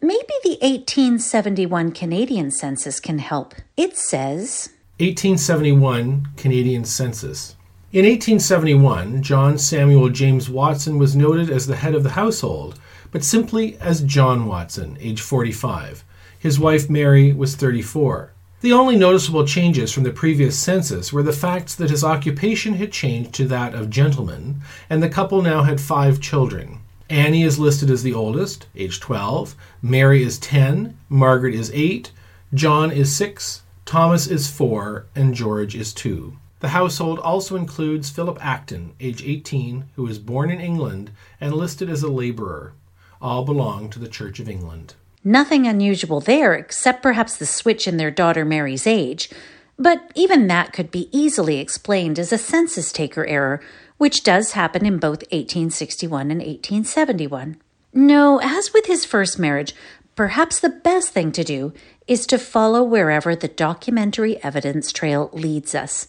Maybe 0.00 0.32
the 0.42 0.58
1871 0.60 1.92
Canadian 1.92 2.50
census 2.50 3.00
can 3.00 3.18
help. 3.18 3.54
It 3.76 3.96
says 3.96 4.70
1871 4.98 6.28
Canadian 6.36 6.84
Census. 6.84 7.56
In 7.92 8.04
1871, 8.04 9.22
John 9.22 9.56
Samuel 9.56 10.10
James 10.10 10.50
Watson 10.50 10.98
was 10.98 11.16
noted 11.16 11.48
as 11.48 11.66
the 11.66 11.76
head 11.76 11.94
of 11.94 12.02
the 12.02 12.10
household, 12.10 12.78
but 13.10 13.24
simply 13.24 13.78
as 13.78 14.02
John 14.02 14.46
Watson, 14.46 14.98
age 15.00 15.20
45. 15.22 16.04
His 16.38 16.60
wife 16.60 16.88
Mary 16.88 17.32
was 17.32 17.56
34. 17.56 18.32
The 18.60 18.72
only 18.72 18.96
noticeable 18.96 19.46
changes 19.46 19.92
from 19.92 20.04
the 20.04 20.10
previous 20.10 20.58
census 20.58 21.12
were 21.12 21.22
the 21.22 21.32
facts 21.32 21.74
that 21.74 21.90
his 21.90 22.04
occupation 22.04 22.74
had 22.74 22.92
changed 22.92 23.32
to 23.34 23.48
that 23.48 23.74
of 23.74 23.90
gentleman, 23.90 24.62
and 24.88 25.02
the 25.02 25.08
couple 25.08 25.42
now 25.42 25.62
had 25.62 25.80
five 25.80 26.20
children. 26.20 26.78
Annie 27.10 27.42
is 27.42 27.58
listed 27.58 27.90
as 27.90 28.02
the 28.02 28.14
oldest, 28.14 28.66
age 28.76 29.00
12, 29.00 29.56
Mary 29.80 30.22
is 30.22 30.38
10, 30.38 30.96
Margaret 31.08 31.54
is 31.54 31.70
8, 31.72 32.12
John 32.52 32.92
is 32.92 33.14
6, 33.14 33.62
Thomas 33.84 34.26
is 34.26 34.50
4, 34.50 35.06
and 35.16 35.34
George 35.34 35.74
is 35.74 35.92
2. 35.94 36.36
The 36.60 36.68
household 36.68 37.18
also 37.20 37.56
includes 37.56 38.10
Philip 38.10 38.38
Acton, 38.44 38.92
age 39.00 39.22
18, 39.24 39.86
who 39.96 40.02
was 40.02 40.18
born 40.18 40.50
in 40.50 40.60
England 40.60 41.10
and 41.40 41.54
listed 41.54 41.88
as 41.88 42.02
a 42.02 42.08
laborer. 42.08 42.74
All 43.22 43.44
belong 43.44 43.88
to 43.90 43.98
the 43.98 44.08
Church 44.08 44.40
of 44.40 44.48
England. 44.48 44.94
Nothing 45.24 45.66
unusual 45.66 46.20
there, 46.20 46.54
except 46.54 47.02
perhaps 47.02 47.36
the 47.36 47.46
switch 47.46 47.88
in 47.88 47.96
their 47.96 48.10
daughter 48.10 48.44
Mary's 48.44 48.86
age. 48.86 49.30
But 49.78 50.10
even 50.14 50.46
that 50.46 50.72
could 50.72 50.90
be 50.90 51.08
easily 51.16 51.58
explained 51.58 52.18
as 52.18 52.32
a 52.32 52.38
census 52.38 52.92
taker 52.92 53.26
error, 53.26 53.60
which 53.96 54.22
does 54.22 54.52
happen 54.52 54.86
in 54.86 54.98
both 54.98 55.22
1861 55.30 56.30
and 56.30 56.40
1871. 56.40 57.60
No, 57.92 58.40
as 58.40 58.72
with 58.72 58.86
his 58.86 59.04
first 59.04 59.38
marriage, 59.38 59.74
perhaps 60.14 60.60
the 60.60 60.68
best 60.68 61.10
thing 61.10 61.32
to 61.32 61.44
do 61.44 61.72
is 62.06 62.26
to 62.26 62.38
follow 62.38 62.82
wherever 62.82 63.34
the 63.34 63.48
documentary 63.48 64.42
evidence 64.42 64.92
trail 64.92 65.30
leads 65.32 65.74
us. 65.74 66.08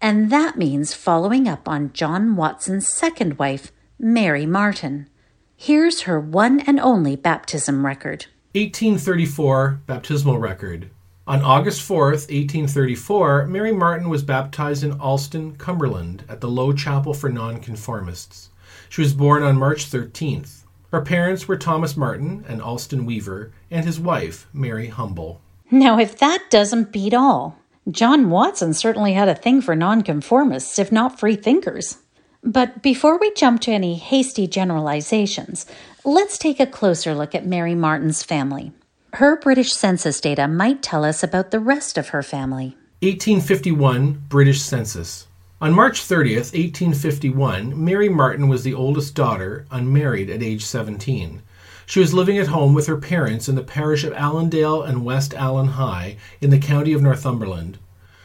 And 0.00 0.30
that 0.30 0.56
means 0.56 0.94
following 0.94 1.48
up 1.48 1.68
on 1.68 1.92
John 1.92 2.36
Watson's 2.36 2.92
second 2.92 3.38
wife, 3.38 3.72
Mary 3.98 4.46
Martin. 4.46 5.08
Here's 5.56 6.02
her 6.02 6.20
one 6.20 6.60
and 6.60 6.78
only 6.78 7.16
baptism 7.16 7.86
record 7.86 8.26
1834 8.54 9.80
baptismal 9.84 10.38
record. 10.38 10.88
On 11.26 11.42
August 11.42 11.80
4th, 11.88 12.30
1834, 12.30 13.46
Mary 13.48 13.72
Martin 13.72 14.08
was 14.08 14.22
baptized 14.22 14.84
in 14.84 14.92
Alston, 15.00 15.56
Cumberland, 15.56 16.22
at 16.28 16.40
the 16.40 16.46
Low 16.46 16.72
Chapel 16.72 17.14
for 17.14 17.28
Nonconformists. 17.28 18.50
She 18.88 19.00
was 19.00 19.12
born 19.12 19.42
on 19.42 19.58
March 19.58 19.90
13th. 19.90 20.62
Her 20.92 21.00
parents 21.00 21.48
were 21.48 21.56
Thomas 21.56 21.96
Martin, 21.96 22.44
an 22.46 22.60
Alston 22.60 23.04
weaver, 23.04 23.50
and 23.72 23.84
his 23.84 23.98
wife, 23.98 24.46
Mary 24.52 24.86
Humble. 24.86 25.40
Now, 25.72 25.98
if 25.98 26.16
that 26.18 26.44
doesn't 26.48 26.92
beat 26.92 27.12
all, 27.12 27.58
John 27.90 28.30
Watson 28.30 28.72
certainly 28.72 29.14
had 29.14 29.28
a 29.28 29.34
thing 29.34 29.62
for 29.62 29.74
nonconformists, 29.74 30.78
if 30.78 30.92
not 30.92 31.18
free 31.18 31.34
thinkers. 31.34 31.98
But 32.46 32.82
before 32.82 33.18
we 33.18 33.32
jump 33.32 33.62
to 33.62 33.72
any 33.72 33.94
hasty 33.94 34.46
generalizations, 34.46 35.64
let's 36.04 36.36
take 36.36 36.60
a 36.60 36.66
closer 36.66 37.14
look 37.14 37.34
at 37.34 37.46
Mary 37.46 37.74
Martin's 37.74 38.22
family. 38.22 38.70
Her 39.14 39.36
British 39.36 39.72
census 39.72 40.20
data 40.20 40.46
might 40.46 40.82
tell 40.82 41.06
us 41.06 41.22
about 41.22 41.52
the 41.52 41.58
rest 41.58 41.96
of 41.96 42.08
her 42.08 42.22
family. 42.22 42.76
1851 43.00 44.24
British 44.28 44.60
Census. 44.60 45.26
On 45.58 45.72
March 45.72 46.02
30th, 46.02 46.52
1851, 46.52 47.82
Mary 47.82 48.10
Martin 48.10 48.48
was 48.48 48.62
the 48.62 48.74
oldest 48.74 49.14
daughter, 49.14 49.64
unmarried 49.70 50.28
at 50.28 50.42
age 50.42 50.66
17. 50.66 51.40
She 51.86 52.00
was 52.00 52.12
living 52.12 52.36
at 52.36 52.48
home 52.48 52.74
with 52.74 52.86
her 52.88 52.98
parents 52.98 53.48
in 53.48 53.54
the 53.54 53.62
parish 53.62 54.04
of 54.04 54.12
Allendale 54.12 54.82
and 54.82 55.04
West 55.04 55.32
Allen 55.32 55.68
High 55.68 56.18
in 56.42 56.50
the 56.50 56.58
county 56.58 56.92
of 56.92 57.00
Northumberland. 57.00 57.78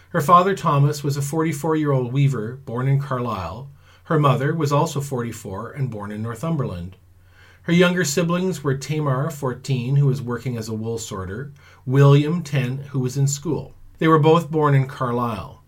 Her 0.10 0.22
father 0.22 0.56
Thomas 0.56 1.06
was 1.06 1.16
a 1.16 1.22
44 1.22 1.78
year 1.78 1.94
old 1.94 2.12
weaver 2.12 2.60
born 2.66 2.90
in 2.90 3.00
Carlisle. 3.00 3.70
Her 4.10 4.20
mother 4.20 4.56
was 4.56 4.72
also 4.72 5.02
44 5.02 5.74
and 5.74 5.92
born 5.92 6.12
in 6.12 6.24
Northumberland. 6.24 6.96
Her 7.62 7.74
younger 7.74 8.04
siblings 8.04 8.64
were 8.64 8.74
Tamar, 8.74 9.30
14, 9.30 9.98
who 9.98 10.08
was 10.08 10.20
working 10.20 10.58
as 10.58 10.68
a 10.68 10.74
wool 10.74 10.98
sorter, 10.98 11.54
William, 11.86 12.42
10, 12.42 12.78
who 12.90 13.00
was 13.02 13.18
in 13.18 13.28
school. 13.28 13.76
They 14.00 14.08
were 14.08 14.18
both 14.18 14.50
born 14.50 14.74
in 14.74 14.88
Carlisle. 14.88 15.62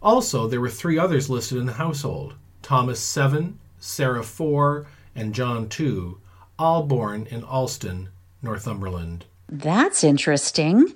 Also, 0.00 0.48
there 0.48 0.62
were 0.62 0.70
three 0.70 0.98
others 0.98 1.28
listed 1.28 1.58
in 1.58 1.66
the 1.66 1.74
household 1.74 2.36
Thomas, 2.62 3.00
7, 3.00 3.58
Sarah, 3.78 4.22
4, 4.22 4.86
and 5.14 5.34
John, 5.34 5.68
2, 5.68 6.18
all 6.58 6.84
born 6.84 7.26
in 7.26 7.44
Alston, 7.44 8.08
Northumberland. 8.40 9.26
That's 9.50 10.02
interesting. 10.02 10.94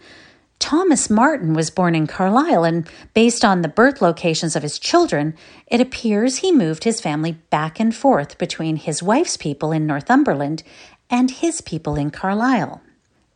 Thomas 0.58 1.08
Martin 1.08 1.54
was 1.54 1.70
born 1.70 1.94
in 1.94 2.06
Carlisle, 2.06 2.64
and 2.64 2.88
based 3.14 3.44
on 3.44 3.62
the 3.62 3.68
birth 3.68 4.02
locations 4.02 4.56
of 4.56 4.62
his 4.62 4.78
children, 4.78 5.34
it 5.68 5.80
appears 5.80 6.38
he 6.38 6.50
moved 6.50 6.84
his 6.84 7.00
family 7.00 7.32
back 7.50 7.78
and 7.78 7.94
forth 7.94 8.38
between 8.38 8.76
his 8.76 9.02
wife's 9.02 9.36
people 9.36 9.70
in 9.70 9.86
Northumberland 9.86 10.62
and 11.08 11.30
his 11.30 11.60
people 11.60 11.94
in 11.94 12.10
Carlisle. 12.10 12.82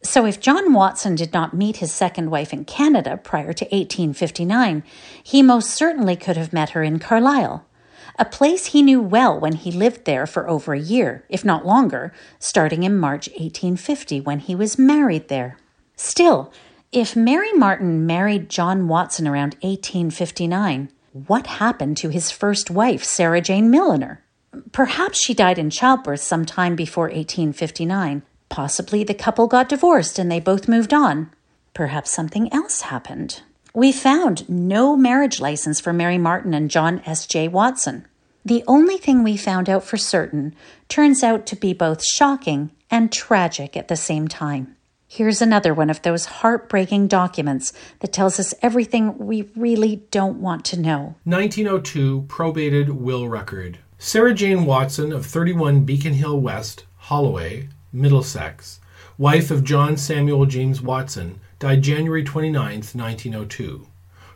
So, 0.03 0.27
if 0.27 0.41
John 0.41 0.73
Watson 0.73 1.15
did 1.15 1.33
not 1.33 1.55
meet 1.55 1.77
his 1.77 1.93
second 1.93 2.31
wife 2.31 2.53
in 2.53 2.65
Canada 2.65 3.17
prior 3.17 3.53
to 3.53 3.65
1859, 3.67 4.83
he 5.23 5.43
most 5.43 5.71
certainly 5.71 6.17
could 6.17 6.37
have 6.37 6.53
met 6.53 6.71
her 6.71 6.83
in 6.83 6.99
Carlisle, 6.99 7.65
a 8.19 8.25
place 8.25 8.67
he 8.67 8.83
knew 8.83 9.01
well 9.01 9.39
when 9.39 9.53
he 9.53 9.71
lived 9.71 10.05
there 10.05 10.27
for 10.27 10.49
over 10.49 10.75
a 10.75 10.81
year, 10.81 11.25
if 11.29 11.45
not 11.45 11.65
longer, 11.65 12.13
starting 12.41 12.83
in 12.83 12.99
March 12.99 13.29
1850 13.29 14.21
when 14.21 14.41
he 14.41 14.57
was 14.57 14.77
married 14.77 15.29
there. 15.29 15.57
Still, 15.97 16.53
if 16.92 17.16
Mary 17.16 17.52
Martin 17.55 18.05
married 18.05 18.50
John 18.50 18.87
Watson 18.87 19.26
around 19.26 19.55
1859, 19.62 20.90
what 21.26 21.46
happened 21.46 21.96
to 21.96 22.11
his 22.11 22.31
first 22.31 22.70
wife, 22.70 23.02
Sarah 23.02 23.40
Jane 23.40 23.70
Milliner? 23.70 24.22
Perhaps 24.72 25.24
she 25.24 25.33
died 25.33 25.59
in 25.59 25.70
childbirth 25.70 26.20
sometime 26.20 26.76
before 26.76 27.07
1859. 27.07 28.22
Possibly 28.50 29.02
the 29.05 29.14
couple 29.14 29.46
got 29.46 29.70
divorced 29.70 30.18
and 30.18 30.31
they 30.31 30.38
both 30.38 30.68
moved 30.68 30.92
on. 30.92 31.31
Perhaps 31.72 32.11
something 32.11 32.52
else 32.52 32.83
happened. 32.83 33.40
We 33.72 33.90
found 33.90 34.46
no 34.50 34.94
marriage 34.94 35.40
license 35.40 35.81
for 35.81 35.94
Mary 35.94 36.18
Martin 36.18 36.52
and 36.52 36.70
John 36.70 37.00
S.J. 37.07 37.48
Watson. 37.48 38.07
The 38.44 38.62
only 38.66 38.98
thing 38.98 39.22
we 39.22 39.38
found 39.38 39.70
out 39.70 39.85
for 39.85 39.96
certain 39.96 40.55
turns 40.90 41.22
out 41.22 41.46
to 41.46 41.57
be 41.57 41.72
both 41.72 42.05
shocking 42.05 42.70
and 42.90 43.11
tragic 43.11 43.78
at 43.78 43.88
the 43.88 43.96
same 43.96 44.28
time. 44.28 44.76
Here's 45.14 45.42
another 45.42 45.75
one 45.75 45.90
of 45.90 46.01
those 46.01 46.25
heartbreaking 46.25 47.09
documents 47.09 47.75
that 48.01 48.14
tells 48.14 48.40
us 48.40 48.55
everything 48.62 49.18
we 49.18 49.51
really 49.55 49.96
don't 50.11 50.40
want 50.40 50.64
to 50.64 50.81
know. 50.81 51.16
1902 51.25 52.25
Probated 52.29 52.88
Will 52.88 53.29
Record. 53.29 53.77
Sarah 53.98 54.33
Jane 54.33 54.64
Watson 54.64 55.12
of 55.12 55.27
31 55.27 55.85
Beacon 55.85 56.14
Hill 56.14 56.40
West, 56.40 56.87
Holloway, 56.96 57.68
Middlesex, 57.92 58.81
wife 59.18 59.51
of 59.51 59.64
John 59.64 59.98
Samuel 59.98 60.46
James 60.46 60.81
Watson, 60.81 61.40
died 61.59 61.83
January 61.83 62.25
29, 62.25 62.62
1902. 62.64 63.87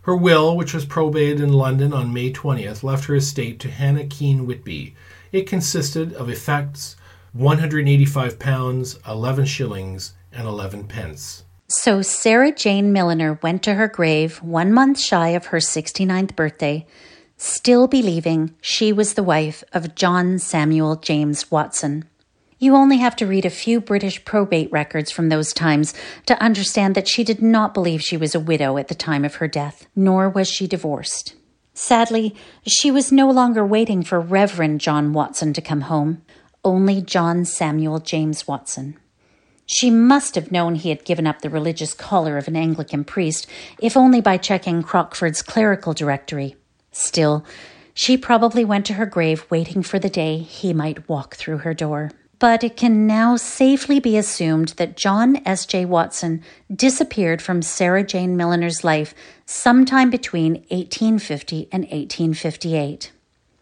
Her 0.02 0.14
will, 0.14 0.54
which 0.58 0.74
was 0.74 0.84
probated 0.84 1.40
in 1.40 1.54
London 1.54 1.94
on 1.94 2.12
May 2.12 2.30
20th, 2.30 2.82
left 2.82 3.06
her 3.06 3.14
estate 3.16 3.58
to 3.60 3.70
Hannah 3.70 4.06
Keene 4.06 4.44
Whitby. 4.44 4.94
It 5.32 5.46
consisted 5.46 6.12
of 6.12 6.28
effects, 6.28 6.96
185 7.32 8.38
pounds, 8.38 8.98
11 9.08 9.46
shillings, 9.46 10.12
and 10.37 10.46
11 10.46 10.85
pence. 10.85 11.44
So 11.68 12.01
Sarah 12.03 12.53
Jane 12.53 12.92
Milliner 12.92 13.40
went 13.42 13.62
to 13.64 13.75
her 13.75 13.88
grave 13.88 14.40
one 14.42 14.72
month 14.72 15.01
shy 15.01 15.31
of 15.31 15.46
her 15.46 15.59
69th 15.59 16.37
birthday, 16.37 16.87
still 17.37 17.88
believing 17.88 18.55
she 18.61 18.92
was 18.92 19.14
the 19.14 19.25
wife 19.25 19.64
of 19.72 19.96
John 19.96 20.38
Samuel 20.38 20.96
James 20.96 21.51
Watson. 21.51 22.05
You 22.59 22.75
only 22.75 22.99
have 22.99 23.16
to 23.16 23.27
read 23.27 23.44
a 23.44 23.51
few 23.51 23.81
British 23.81 24.25
probate 24.25 24.70
records 24.72 25.11
from 25.11 25.29
those 25.29 25.53
times 25.53 25.92
to 26.27 26.40
understand 26.40 26.94
that 26.94 27.09
she 27.09 27.25
did 27.25 27.42
not 27.42 27.75
believe 27.75 28.01
she 28.01 28.16
was 28.16 28.35
a 28.35 28.40
widow 28.40 28.79
at 28.79 28.88
the 28.88 28.94
time 28.94 29.25
of 29.25 29.37
her 29.37 29.49
death, 29.49 29.87
nor 29.94 30.31
was 30.31 30.49
she 30.49 30.66
divorced. 30.66 31.35
Sadly, 31.75 32.35
she 32.66 32.90
was 32.90 33.12
no 33.12 33.31
longer 33.31 33.66
waiting 33.66 34.03
for 34.03 34.18
Reverend 34.18 34.81
John 34.81 35.12
Watson 35.12 35.53
to 35.53 35.61
come 35.61 35.83
home, 35.83 36.22
only 36.64 37.03
John 37.03 37.44
Samuel 37.44 37.99
James 37.99 38.49
Watson. 38.49 38.96
She 39.66 39.90
must 39.90 40.37
have 40.37 40.52
known 40.52 40.76
he 40.76 40.90
had 40.90 41.05
given 41.05 41.26
up 41.26 41.42
the 41.42 41.50
religious 41.50 41.92
collar 41.92 42.38
of 42.38 42.46
an 42.46 42.57
Anglican 42.57 43.05
priest, 43.05 43.48
if 43.81 43.96
only 43.96 44.20
by 44.20 44.37
checking 44.37 44.83
Crockford's 44.83 45.42
clerical 45.42 45.92
directory. 45.92 46.57
Still, 46.92 47.44
she 47.92 48.16
probably 48.16 48.64
went 48.64 48.87
to 48.87 48.94
her 48.94 49.07
grave 49.07 49.44
waiting 49.50 49.83
for 49.83 49.98
the 49.98 50.09
day 50.09 50.38
he 50.38 50.72
might 50.72 51.09
walk 51.09 51.35
through 51.35 51.59
her 51.59 51.74
door. 51.74 52.12
But 52.38 52.62
it 52.62 52.76
can 52.76 53.07
now 53.07 53.37
safely 53.37 53.98
be 53.98 54.16
assumed 54.16 54.68
that 54.76 54.96
John 54.96 55.40
S.J. 55.46 55.87
Watson 55.87 56.42
disappeared 56.72 57.40
from 57.40 57.62
Sarah 57.62 58.05
Jane 58.05 58.37
Milliner's 58.37 58.85
life 58.85 59.14
sometime 59.46 60.11
between 60.11 60.57
1850 60.68 61.68
and 61.72 61.85
1858. 61.85 63.11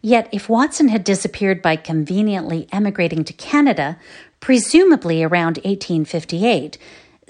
Yet, 0.03 0.29
if 0.33 0.49
Watson 0.49 0.88
had 0.88 1.05
disappeared 1.05 1.62
by 1.62 1.77
conveniently 1.77 2.67
emigrating 2.73 3.25
to 3.25 3.33
Canada, 3.33 3.97
presumably 4.44 5.22
around 5.22 5.57
1858, 5.64 6.76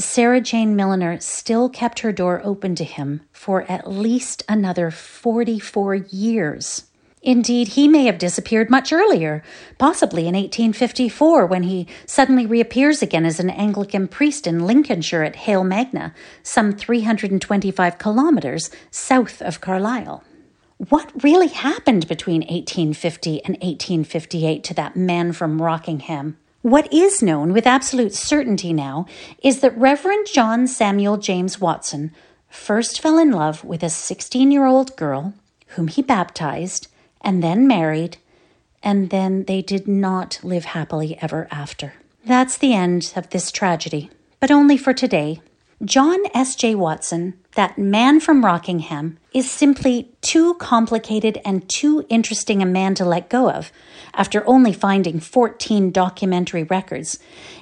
Sarah 0.01 0.41
Jane 0.41 0.75
Milliner 0.75 1.21
still 1.21 1.69
kept 1.69 2.01
her 2.01 2.11
door 2.11 2.41
open 2.43 2.75
to 2.75 2.83
him 2.83 3.21
for 3.31 3.63
at 3.71 3.89
least 3.89 4.43
another 4.49 4.91
44 4.91 5.95
years. 5.95 6.87
Indeed, 7.23 7.69
he 7.69 7.87
may 7.87 8.07
have 8.07 8.19
disappeared 8.19 8.69
much 8.69 8.93
earlier, 8.93 9.45
possibly 9.79 10.23
in 10.23 10.35
1854, 10.35 11.47
when 11.47 11.63
he 11.63 11.87
suddenly 12.05 12.47
reappears 12.47 13.01
again 13.01 13.25
as 13.25 13.39
an 13.39 13.49
Anglican 13.49 14.09
priest 14.09 14.45
in 14.45 14.67
Lincolnshire 14.67 15.23
at 15.23 15.37
Hale 15.37 15.63
Magna, 15.63 16.13
some 16.43 16.73
325 16.73 17.97
kilometers 17.97 18.71
south 18.91 19.41
of 19.41 19.61
Carlisle. 19.61 20.25
What 20.79 21.23
really 21.23 21.47
happened 21.47 22.09
between 22.09 22.41
1850 22.41 23.45
and 23.45 23.55
1858 23.59 24.65
to 24.65 24.75
that 24.75 24.97
man 24.97 25.31
from 25.31 25.63
Rockingham? 25.63 26.39
What 26.65 26.91
is 26.91 27.21
known 27.21 27.53
with 27.53 27.67
absolute 27.67 28.15
certainty 28.15 28.73
now 28.73 29.05
is 29.43 29.61
that 29.61 29.77
Reverend 29.77 30.29
John 30.33 30.67
Samuel 30.67 31.19
James 31.19 31.61
Watson 31.61 32.11
first 32.49 33.03
fell 33.03 33.19
in 33.19 33.33
love 33.33 33.63
with 33.65 33.83
a 33.83 33.91
16 33.91 34.51
year 34.51 34.65
old 34.65 34.97
girl 34.97 35.35
whom 35.77 35.89
he 35.89 36.01
baptized 36.01 36.89
and 37.21 37.43
then 37.43 37.69
married, 37.69 38.17
and 38.83 39.11
then 39.11 39.45
they 39.45 39.61
did 39.61 39.87
not 39.87 40.41
live 40.43 40.65
happily 40.65 41.19
ever 41.21 41.49
after. 41.51 41.93
That's 42.25 42.57
the 42.57 42.73
end 42.73 43.13
of 43.15 43.29
this 43.29 43.53
tragedy, 43.53 44.09
but 44.41 44.51
only 44.51 44.79
for 44.79 44.95
today. 44.95 45.43
John 45.85 46.19
S.J. 46.33 46.77
Watson, 46.77 47.35
that 47.57 47.77
man 47.77 48.19
from 48.19 48.43
Rockingham, 48.43 49.19
is 49.35 49.51
simply 49.51 50.09
too 50.23 50.55
complicated 50.55 51.39
and 51.45 51.69
too 51.69 52.07
interesting 52.09 52.63
a 52.63 52.67
man 52.67 52.95
to 52.95 53.05
let 53.05 53.29
go 53.29 53.51
of 53.51 53.71
after 54.15 54.47
only 54.47 54.73
finding 54.73 55.21
14 55.21 55.91
documentary 55.91 56.63
records, 56.63 57.19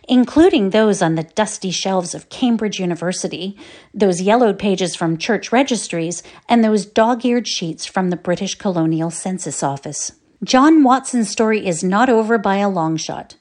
including 0.08 0.70
those 0.70 1.02
on 1.02 1.16
the 1.16 1.24
dusty 1.24 1.72
shelves 1.72 2.14
of 2.14 2.28
Cambridge 2.28 2.78
University, 2.78 3.56
those 3.92 4.22
yellowed 4.22 4.56
pages 4.56 4.94
from 4.94 5.18
church 5.18 5.50
registries, 5.50 6.22
and 6.48 6.62
those 6.62 6.86
dog 6.86 7.24
eared 7.24 7.48
sheets 7.48 7.86
from 7.86 8.10
the 8.10 8.16
British 8.16 8.54
Colonial 8.54 9.10
Census 9.10 9.64
Office. 9.64 10.12
John 10.44 10.84
Watson's 10.84 11.30
story 11.30 11.66
is 11.66 11.82
not 11.82 12.08
over 12.08 12.38
by 12.38 12.58
a 12.58 12.68
long 12.68 12.96
shot. 12.96 13.34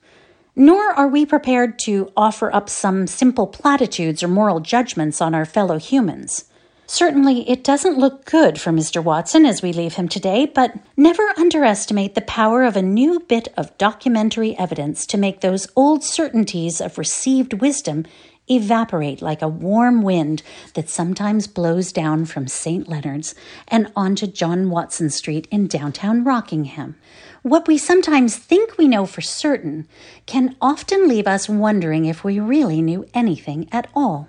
Nor 0.56 0.92
are 0.94 1.08
we 1.08 1.26
prepared 1.26 1.80
to 1.86 2.12
offer 2.18 2.54
up 2.54 2.70
some 2.70 3.08
simple 3.08 3.48
platitudes 3.48 4.22
or 4.22 4.28
moral 4.28 4.60
judgments 4.60 5.22
on 5.22 5.34
our 5.34 5.46
fellow 5.46 5.78
humans. 5.78 6.46
Certainly, 6.88 7.50
it 7.50 7.64
doesn't 7.64 7.98
look 7.98 8.26
good 8.26 8.60
for 8.60 8.72
Mr. 8.72 9.02
Watson 9.02 9.46
as 9.46 9.62
we 9.62 9.72
leave 9.72 9.94
him 9.94 10.10
today, 10.10 10.46
but 10.46 10.74
never 10.98 11.24
underestimate 11.38 12.16
the 12.16 12.22
power 12.22 12.64
of 12.64 12.76
a 12.76 12.82
new 12.82 13.22
bit 13.22 13.48
of 13.56 13.78
documentary 13.78 14.58
evidence 14.58 15.06
to 15.06 15.18
make 15.18 15.40
those 15.40 15.70
old 15.78 16.04
certainties 16.04 16.82
of 16.82 16.98
received 16.98 17.54
wisdom 17.62 18.06
evaporate 18.50 19.22
like 19.22 19.42
a 19.42 19.48
warm 19.48 20.02
wind 20.02 20.44
that 20.74 20.90
sometimes 20.90 21.48
blows 21.48 21.94
down 21.94 22.26
from 22.26 22.48
St. 22.48 22.90
Leonard's 22.90 23.34
and 23.70 23.90
onto 23.96 24.28
John 24.28 24.70
Watson 24.70 25.10
Street 25.10 25.48
in 25.50 25.68
downtown 25.68 26.26
Rockingham. 26.26 26.98
What 27.44 27.68
we 27.68 27.80
sometimes 27.80 28.36
think 28.36 28.78
we 28.78 28.88
know 28.88 29.08
for 29.08 29.22
certain 29.22 29.88
can 30.28 30.56
often 30.62 31.08
leave 31.08 31.26
us 31.26 31.50
wondering 31.50 32.06
if 32.06 32.24
we 32.24 32.40
really 32.40 32.84
knew 32.84 33.04
anything 33.16 33.68
at 33.72 33.90
all. 33.96 34.28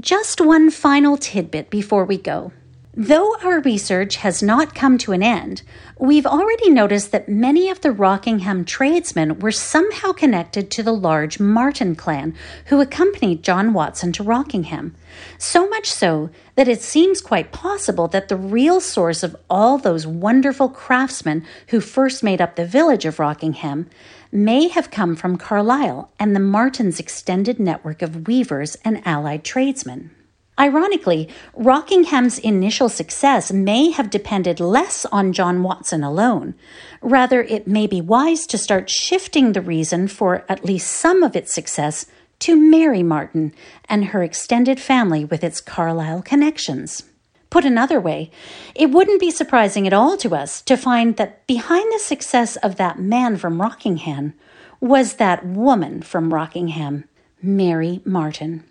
Just 0.00 0.40
one 0.40 0.70
final 0.70 1.18
tidbit 1.18 1.68
before 1.68 2.06
we 2.06 2.16
go. 2.16 2.52
Though 2.98 3.36
our 3.42 3.60
research 3.60 4.16
has 4.16 4.42
not 4.42 4.74
come 4.74 4.96
to 4.98 5.12
an 5.12 5.22
end, 5.22 5.60
we've 5.98 6.24
already 6.24 6.70
noticed 6.70 7.12
that 7.12 7.28
many 7.28 7.68
of 7.68 7.82
the 7.82 7.92
Rockingham 7.92 8.64
tradesmen 8.64 9.38
were 9.38 9.52
somehow 9.52 10.12
connected 10.12 10.70
to 10.70 10.82
the 10.82 10.94
large 10.94 11.38
Martin 11.38 11.94
clan 11.94 12.34
who 12.66 12.80
accompanied 12.80 13.42
John 13.42 13.74
Watson 13.74 14.12
to 14.12 14.22
Rockingham. 14.22 14.94
So 15.36 15.68
much 15.68 15.92
so 15.92 16.30
that 16.54 16.68
it 16.68 16.80
seems 16.80 17.20
quite 17.20 17.52
possible 17.52 18.08
that 18.08 18.28
the 18.28 18.36
real 18.36 18.80
source 18.80 19.22
of 19.22 19.36
all 19.50 19.76
those 19.76 20.06
wonderful 20.06 20.70
craftsmen 20.70 21.44
who 21.68 21.80
first 21.80 22.22
made 22.22 22.40
up 22.40 22.56
the 22.56 22.64
village 22.64 23.04
of 23.04 23.18
Rockingham 23.18 23.90
may 24.32 24.68
have 24.68 24.90
come 24.90 25.16
from 25.16 25.36
Carlisle 25.36 26.10
and 26.18 26.34
the 26.34 26.40
Martins' 26.40 26.98
extended 26.98 27.60
network 27.60 28.00
of 28.00 28.26
weavers 28.26 28.74
and 28.86 29.06
allied 29.06 29.44
tradesmen. 29.44 30.12
Ironically, 30.58 31.28
Rockingham's 31.54 32.38
initial 32.38 32.88
success 32.88 33.52
may 33.52 33.90
have 33.90 34.08
depended 34.08 34.58
less 34.58 35.04
on 35.06 35.34
John 35.34 35.62
Watson 35.62 36.02
alone. 36.02 36.54
Rather, 37.02 37.42
it 37.42 37.68
may 37.68 37.86
be 37.86 38.00
wise 38.00 38.46
to 38.46 38.56
start 38.56 38.88
shifting 38.88 39.52
the 39.52 39.60
reason 39.60 40.08
for 40.08 40.46
at 40.48 40.64
least 40.64 40.90
some 40.90 41.22
of 41.22 41.36
its 41.36 41.54
success 41.54 42.06
to 42.38 42.56
Mary 42.56 43.02
Martin 43.02 43.52
and 43.88 44.06
her 44.06 44.22
extended 44.22 44.80
family 44.80 45.24
with 45.26 45.44
its 45.44 45.60
Carlisle 45.60 46.22
connections. 46.22 47.02
Put 47.50 47.64
another 47.64 48.00
way, 48.00 48.30
it 48.74 48.90
wouldn't 48.90 49.20
be 49.20 49.30
surprising 49.30 49.86
at 49.86 49.92
all 49.92 50.16
to 50.18 50.34
us 50.34 50.62
to 50.62 50.76
find 50.76 51.16
that 51.16 51.46
behind 51.46 51.92
the 51.92 51.98
success 51.98 52.56
of 52.56 52.76
that 52.76 52.98
man 52.98 53.36
from 53.36 53.60
Rockingham 53.60 54.34
was 54.80 55.14
that 55.14 55.44
woman 55.46 56.02
from 56.02 56.34
Rockingham, 56.34 57.04
Mary 57.42 58.00
Martin. 58.04 58.64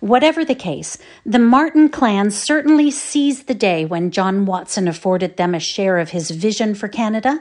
Whatever 0.00 0.44
the 0.44 0.54
case, 0.54 0.98
the 1.24 1.38
Martin 1.38 1.88
clan 1.88 2.30
certainly 2.30 2.90
seized 2.90 3.46
the 3.46 3.54
day 3.54 3.84
when 3.84 4.10
John 4.10 4.44
Watson 4.44 4.88
afforded 4.88 5.36
them 5.36 5.54
a 5.54 5.60
share 5.60 5.98
of 5.98 6.10
his 6.10 6.30
vision 6.30 6.74
for 6.74 6.88
Canada. 6.88 7.40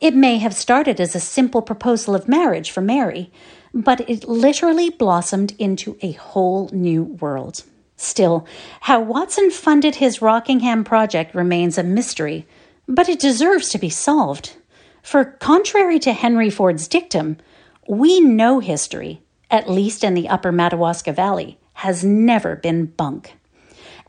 It 0.00 0.14
may 0.14 0.38
have 0.38 0.54
started 0.54 1.00
as 1.00 1.14
a 1.14 1.20
simple 1.20 1.62
proposal 1.62 2.14
of 2.14 2.28
marriage 2.28 2.70
for 2.70 2.80
Mary, 2.80 3.30
but 3.72 4.08
it 4.08 4.28
literally 4.28 4.90
blossomed 4.90 5.54
into 5.58 5.96
a 6.02 6.12
whole 6.12 6.68
new 6.72 7.04
world. 7.04 7.62
Still, 7.96 8.46
how 8.80 9.00
Watson 9.00 9.50
funded 9.50 9.96
his 9.96 10.20
Rockingham 10.20 10.82
project 10.82 11.34
remains 11.34 11.78
a 11.78 11.84
mystery, 11.84 12.46
but 12.88 13.08
it 13.08 13.20
deserves 13.20 13.68
to 13.68 13.78
be 13.78 13.90
solved. 13.90 14.56
For 15.02 15.24
contrary 15.24 15.98
to 16.00 16.12
Henry 16.12 16.50
Ford's 16.50 16.88
dictum, 16.88 17.36
we 17.88 18.20
know 18.20 18.58
history, 18.58 19.22
at 19.50 19.70
least 19.70 20.02
in 20.02 20.14
the 20.14 20.28
upper 20.28 20.50
Madawaska 20.50 21.12
Valley 21.12 21.58
has 21.74 22.04
never 22.04 22.56
been 22.56 22.86
bunk. 22.86 23.34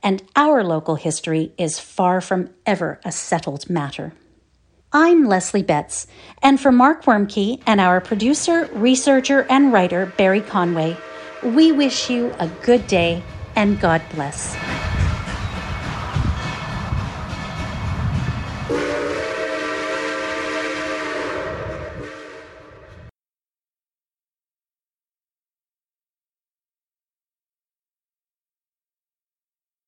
And 0.02 0.22
our 0.36 0.64
local 0.64 0.96
history 0.96 1.54
is 1.58 1.80
far 1.80 2.22
from 2.22 2.50
ever 2.66 3.00
a 3.06 3.12
settled 3.12 3.70
matter. 3.70 4.14
I'm 4.92 5.26
Lesley 5.26 5.64
Betts, 5.64 6.06
and 6.44 6.60
for 6.60 6.72
Mark 6.72 7.06
Woermke 7.06 7.64
and 7.66 7.82
our 7.82 8.00
producer, 8.00 8.70
researcher, 8.74 9.48
and 9.50 9.74
writer, 9.74 10.14
Barry 10.18 10.42
Conway, 10.42 10.98
we 11.44 11.72
wish 11.72 12.10
you 12.10 12.34
a 12.38 12.48
good 12.62 12.86
day 12.86 13.24
and 13.56 13.80
God 13.80 14.02
bless. 14.14 14.56